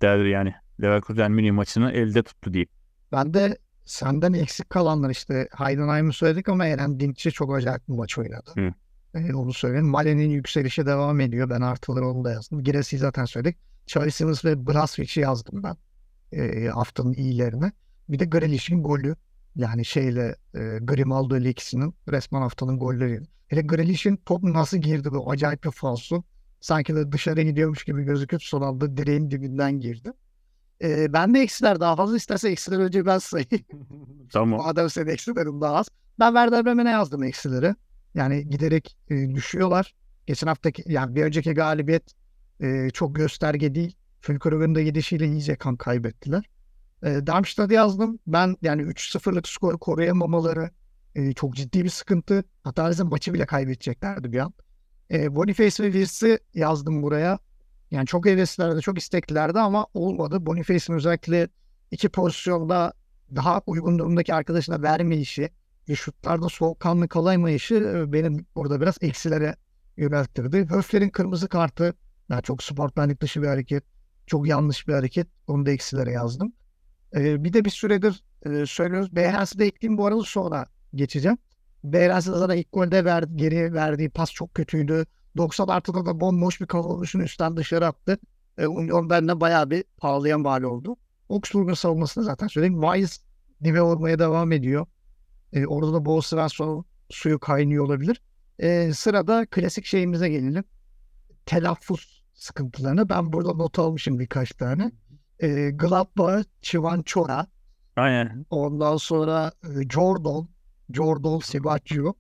[0.01, 2.69] derbi yani Leverkusen Münih maçını elde tuttu diyeyim.
[3.11, 8.17] Ben de senden eksik kalanlar işte Heidenheim'i söyledik ama Eren Dinkçi çok acayip bir maç
[8.17, 8.51] oynadı.
[8.55, 8.73] Hı.
[9.17, 9.87] Ee, onu söyleyeyim.
[9.87, 11.49] Male'nin yükselişi devam ediyor.
[11.49, 12.63] Ben artıları onu da yazdım.
[12.63, 13.57] Giresi'yi zaten söyledik.
[13.87, 15.77] Charlie Simmons ve Braswic'i yazdım ben.
[16.31, 17.71] Ee, haftanın iyilerine.
[18.09, 19.15] Bir de Grealish'in golü.
[19.55, 23.21] Yani şeyle e, Grimaldo ile ikisinin resmen haftanın golleri.
[23.47, 26.23] Hele Grealish'in top nasıl girdi bu acayip bir falso.
[26.59, 30.11] Sanki de dışarı gidiyormuş gibi gözüküp son anda direğin dibinden girdi.
[30.83, 33.65] Ee, ben de eksiler daha fazla isterse eksiler önce ben sayayım.
[34.33, 34.59] Tamam.
[34.59, 35.87] Madem senin eksilerin daha az.
[36.19, 37.75] Ben Werder Bremen'e yazdım eksileri.
[38.15, 39.95] Yani giderek e, düşüyorlar.
[40.25, 42.13] Geçen haftaki yani bir önceki galibiyet
[42.59, 43.95] e, çok gösterge değil.
[44.21, 46.49] Fülkrug'un da gidişiyle iyice kan kaybettiler.
[47.03, 48.19] E, Darmstadt'ı yazdım.
[48.27, 50.69] Ben yani 3-0'lık skoru koruyamamaları
[51.15, 52.43] e, çok ciddi bir sıkıntı.
[52.63, 54.53] Hatta bizim maçı bile kaybedeceklerdi bir an.
[55.11, 57.39] E, Boniface ve Wirtz'i yazdım buraya.
[57.91, 60.45] Yani çok heveslilerdi, çok isteklilerdi ama olmadı.
[60.45, 61.47] Boniface'in özellikle
[61.91, 62.93] iki pozisyonda
[63.35, 65.49] daha uygun durumdaki arkadaşına vermeyişi
[65.89, 69.55] ve şutlarda soğukkanlı kalamayışı e, benim burada biraz eksilere
[69.97, 70.65] yönelttirdi.
[70.69, 71.93] Höfler'in kırmızı kartı
[72.29, 73.83] yani çok sportmenlik dışı bir hareket.
[74.27, 75.27] Çok yanlış bir hareket.
[75.47, 76.53] Onu da eksilere yazdım.
[77.15, 79.15] E, bir de bir süredir e, söylüyoruz.
[79.15, 81.37] Behrens'i de ekleyeyim bu arada sonra geçeceğim.
[81.83, 85.05] Behrens'in zaten ilk golde ver, geri verdiği pas çok kötüydü.
[85.37, 88.17] 90 artıda da bomboş bir kafa vuruşunu üstten dışarı attı.
[88.57, 90.95] E, Union Berlin'e bayağı bir pahalıya mal oldu.
[91.29, 92.81] Augsburg'un savunmasını zaten söyleyeyim.
[92.81, 93.19] Weiss
[93.63, 94.85] dibe vurmaya devam ediyor.
[95.53, 98.21] E, orada da Bo Svensson suyu kaynıyor olabilir.
[98.59, 100.63] E, sırada klasik şeyimize gelelim.
[101.45, 103.09] Telaffuz sıkıntılarına.
[103.09, 104.91] Ben burada not almışım birkaç tane.
[105.39, 107.47] E, Gladbach, Çivançora,
[107.95, 108.45] Aynen.
[108.49, 110.47] ondan sonra e, Jordan,
[110.93, 112.13] Jordan Sibaccio,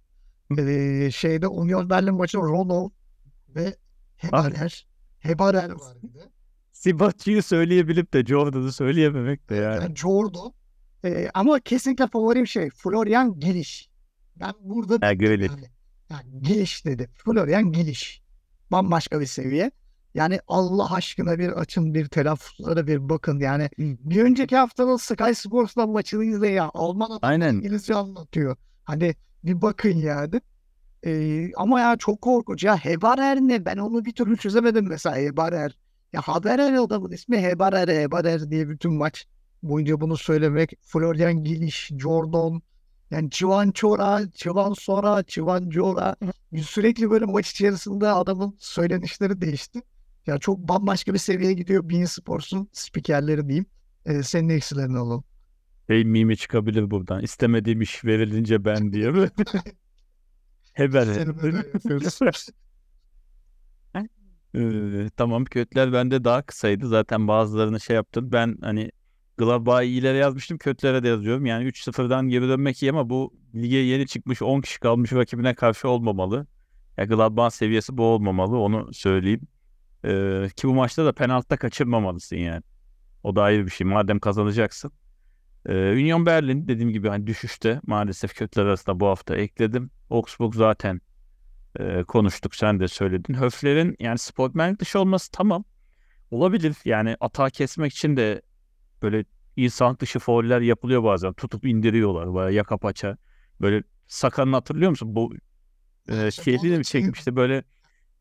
[0.57, 2.91] e, şeyde Union Berlin maçı Ronald
[3.55, 3.75] ve
[4.17, 4.87] Hebarer.
[5.19, 6.31] Hebarer var bir de.
[6.71, 9.83] Sibatçı'yı söyleyebilip de Jordan'ı söyleyememek de yani.
[9.83, 10.53] Yani Jordan.
[11.05, 13.89] E, ama kesinlikle favorim şey Florian Geliş.
[14.35, 15.51] Ben burada Grealish.
[15.51, 15.67] yani,
[16.09, 17.09] yani Geliş dedi.
[17.25, 18.21] Florian Geliş.
[18.71, 19.71] Bambaşka bir seviye.
[20.13, 23.39] Yani Allah aşkına bir açın bir telaffuzlara bir bakın.
[23.39, 26.71] Yani bir önceki haftanın Sky Sports'la maçını izle ya.
[26.73, 27.55] Alman Aynen.
[27.55, 28.57] İngilizce anlatıyor.
[28.83, 30.41] Hani bir bakın yani.
[31.07, 32.77] Ee, ama ya çok korkunç ya.
[32.77, 33.65] Hebarer ne?
[33.65, 35.77] Ben onu bir türlü çözemedim mesela Hebarer.
[36.13, 39.25] Ya Haberer adamın ismi Hebarer, Hebarer diye bütün maç
[39.63, 40.73] boyunca bunu söylemek.
[40.81, 42.61] Florian Giliş, Jordan,
[43.11, 46.15] yani Civan Çora, Civan Sora, Civan Cora.
[46.61, 49.81] Sürekli böyle maç içerisinde adamın söylenişleri değişti.
[50.25, 53.65] Ya çok bambaşka bir seviyeye gidiyor Bein Sports'un spikerleri diyeyim.
[54.05, 55.23] Ee, senin eksilerini alalım.
[55.89, 57.21] Şey mimi çıkabilir buradan.
[57.21, 59.13] İstemediğim iş verilince ben diye
[60.77, 62.19] yapıyoruz.
[64.55, 66.87] Ee, tamam kötüler bende daha kısaydı.
[66.87, 68.31] Zaten bazılarını şey yaptım.
[68.31, 68.91] Ben hani
[69.37, 70.57] Gladbach'ı iyilere yazmıştım.
[70.57, 71.45] Kötülere de yazıyorum.
[71.45, 75.89] Yani 3-0'dan geri dönmek iyi ama bu lige yeni çıkmış 10 kişi kalmış rakibine karşı
[75.89, 76.47] olmamalı.
[76.97, 78.57] Ya Gladbach'ın seviyesi bu olmamalı.
[78.57, 79.41] Onu söyleyeyim.
[80.05, 82.63] Ee, ki bu maçta da penaltıda kaçırmamalısın yani.
[83.23, 83.87] O da ayrı bir şey.
[83.87, 84.91] Madem kazanacaksın.
[85.67, 89.91] Ee, Union Berlin dediğim gibi hani düşüşte maalesef kötüler arasında bu hafta ekledim.
[90.09, 91.01] Augsburg zaten
[91.79, 93.33] e, konuştuk sen de söyledin.
[93.33, 95.65] Höfler'in yani sportmenlik dışı olması tamam.
[96.31, 98.41] Olabilir yani atağı kesmek için de
[99.01, 101.33] böyle insan dışı fauller yapılıyor bazen.
[101.33, 103.17] Tutup indiriyorlar bayağı yaka paça.
[103.61, 105.15] Böyle Sakan'ı hatırlıyor musun?
[105.15, 105.33] Bu
[106.09, 107.63] e, şeyini mi çekmişti böyle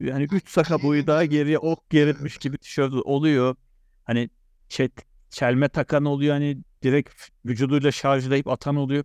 [0.01, 3.57] yani 3 saka boyu daha geriye ok gerilmiş gibi tişört oluyor.
[4.05, 4.31] Hani
[4.69, 4.93] çet,
[5.31, 7.15] çelme takan oluyor hani direkt
[7.47, 9.05] vücuduyla şarjlayıp atan oluyor.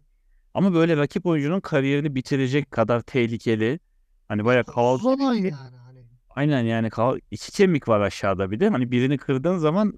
[0.54, 3.80] Ama böyle rakip oyuncunun kariyerini bitirecek kadar tehlikeli.
[4.28, 5.52] Hani bayağı kaval Zaman yani.
[5.52, 6.06] Hani.
[6.30, 8.70] Aynen yani kaval iki kemik var aşağıda bir de.
[8.70, 9.94] Hani birini kırdığın zaman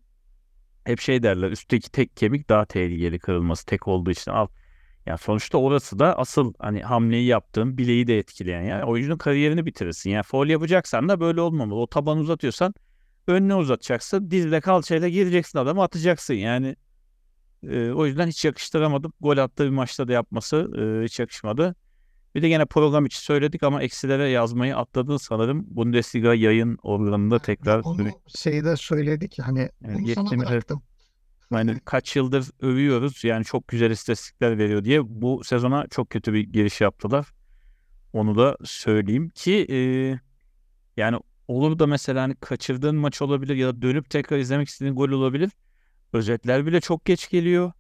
[0.86, 4.51] hep şey derler üstteki tek kemik daha tehlikeli kırılması tek olduğu için alt.
[5.05, 10.09] Yani sonuçta orası da asıl hani hamleyi yaptığın bileği de etkileyen yani oyuncunun kariyerini bitirirsin.
[10.09, 11.79] Yani foul yapacaksan da böyle olmamalı.
[11.79, 12.73] O tabanı uzatıyorsan
[13.27, 14.31] önüne uzatacaksın.
[14.31, 16.34] Dizle kalçayla gireceksin adamı atacaksın.
[16.34, 16.75] Yani
[17.70, 19.14] e, o yüzden hiç yakıştıramadım.
[19.22, 21.76] Gol attığı bir maçta da yapması e, hiç yakışmadı.
[22.36, 25.66] Bir de gene program içi söyledik ama eksilere yazmayı atladın sanırım.
[25.68, 30.84] Bundesliga yayın organında tekrar Onu şeyde söyledik hani Evet, bunu sana bıraktım.
[31.51, 33.24] Yani kaç yıldır övüyoruz.
[33.24, 37.28] Yani çok güzel istatistikler veriyor diye bu sezona çok kötü bir giriş yaptılar.
[38.14, 39.78] Onu da söyleyeyim ki e,
[40.97, 45.09] yani olur da mesela hani kaçırdığın maç olabilir ya da dönüp tekrar izlemek istediğin gol
[45.09, 45.51] olabilir.
[46.14, 47.72] Özetler bile çok geç geliyor.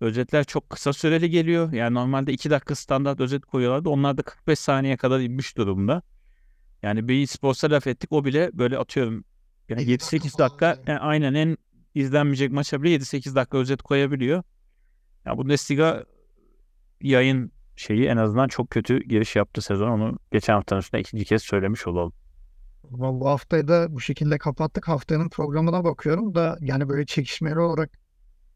[0.00, 1.72] Özetler çok kısa süreli geliyor.
[1.72, 3.88] Yani normalde 2 dakika standart özet koyuyorlardı.
[3.88, 6.02] Onlar da 45 saniye kadar inmiş durumda.
[6.82, 9.24] Yani bir sporsa laf ettik o bile böyle atıyorum
[9.68, 10.98] yani 50 dakika 7-8 falan dakika yani.
[10.98, 11.56] e, aynen en
[11.94, 14.42] izlenmeyecek maça bile 7-8 dakika özet koyabiliyor.
[15.26, 16.04] Ya Bundesliga
[17.00, 19.88] yayın şeyi en azından çok kötü giriş yaptı sezon.
[19.88, 22.12] Onu geçen haftanın üstüne ikinci kez söylemiş olalım.
[22.90, 24.88] Bu haftayı da bu şekilde kapattık.
[24.88, 27.90] Haftanın programına bakıyorum da yani böyle çekişmeli olarak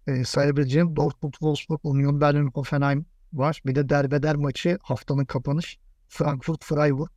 [0.06, 3.62] e, sayabileceğim Dortmund, Wolfsburg, Union Berlin, Hoffenheim var.
[3.66, 7.08] Bir de derbeder maçı haftanın kapanış Frankfurt, Freiburg.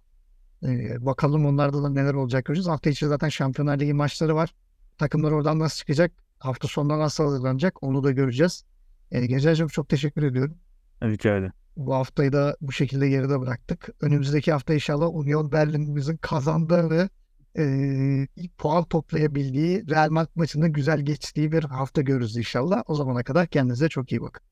[0.64, 2.68] E, bakalım onlarda da neler olacak göreceğiz.
[2.68, 4.56] Hafta içi zaten Şampiyonlar Ligi maçları var.
[4.98, 6.12] Takımlar oradan nasıl çıkacak?
[6.40, 7.84] Hafta sonunda nasıl hazırlanacak?
[7.84, 8.64] Onu da göreceğiz.
[9.12, 10.58] E, Gecer'cim çok teşekkür ediyorum.
[11.04, 11.54] Rica ederim.
[11.80, 13.90] Bu haftayı da bu şekilde geride bıraktık.
[14.02, 17.10] Önümüzdeki hafta inşallah Union Berlin'imizin kazandığı
[17.58, 22.84] eee, ilk puan toplayabildiği Real Madrid maçında güzel geçtiği bir hafta görürüz inşallah.
[22.88, 24.49] O zamana kadar kendinize çok iyi bakın.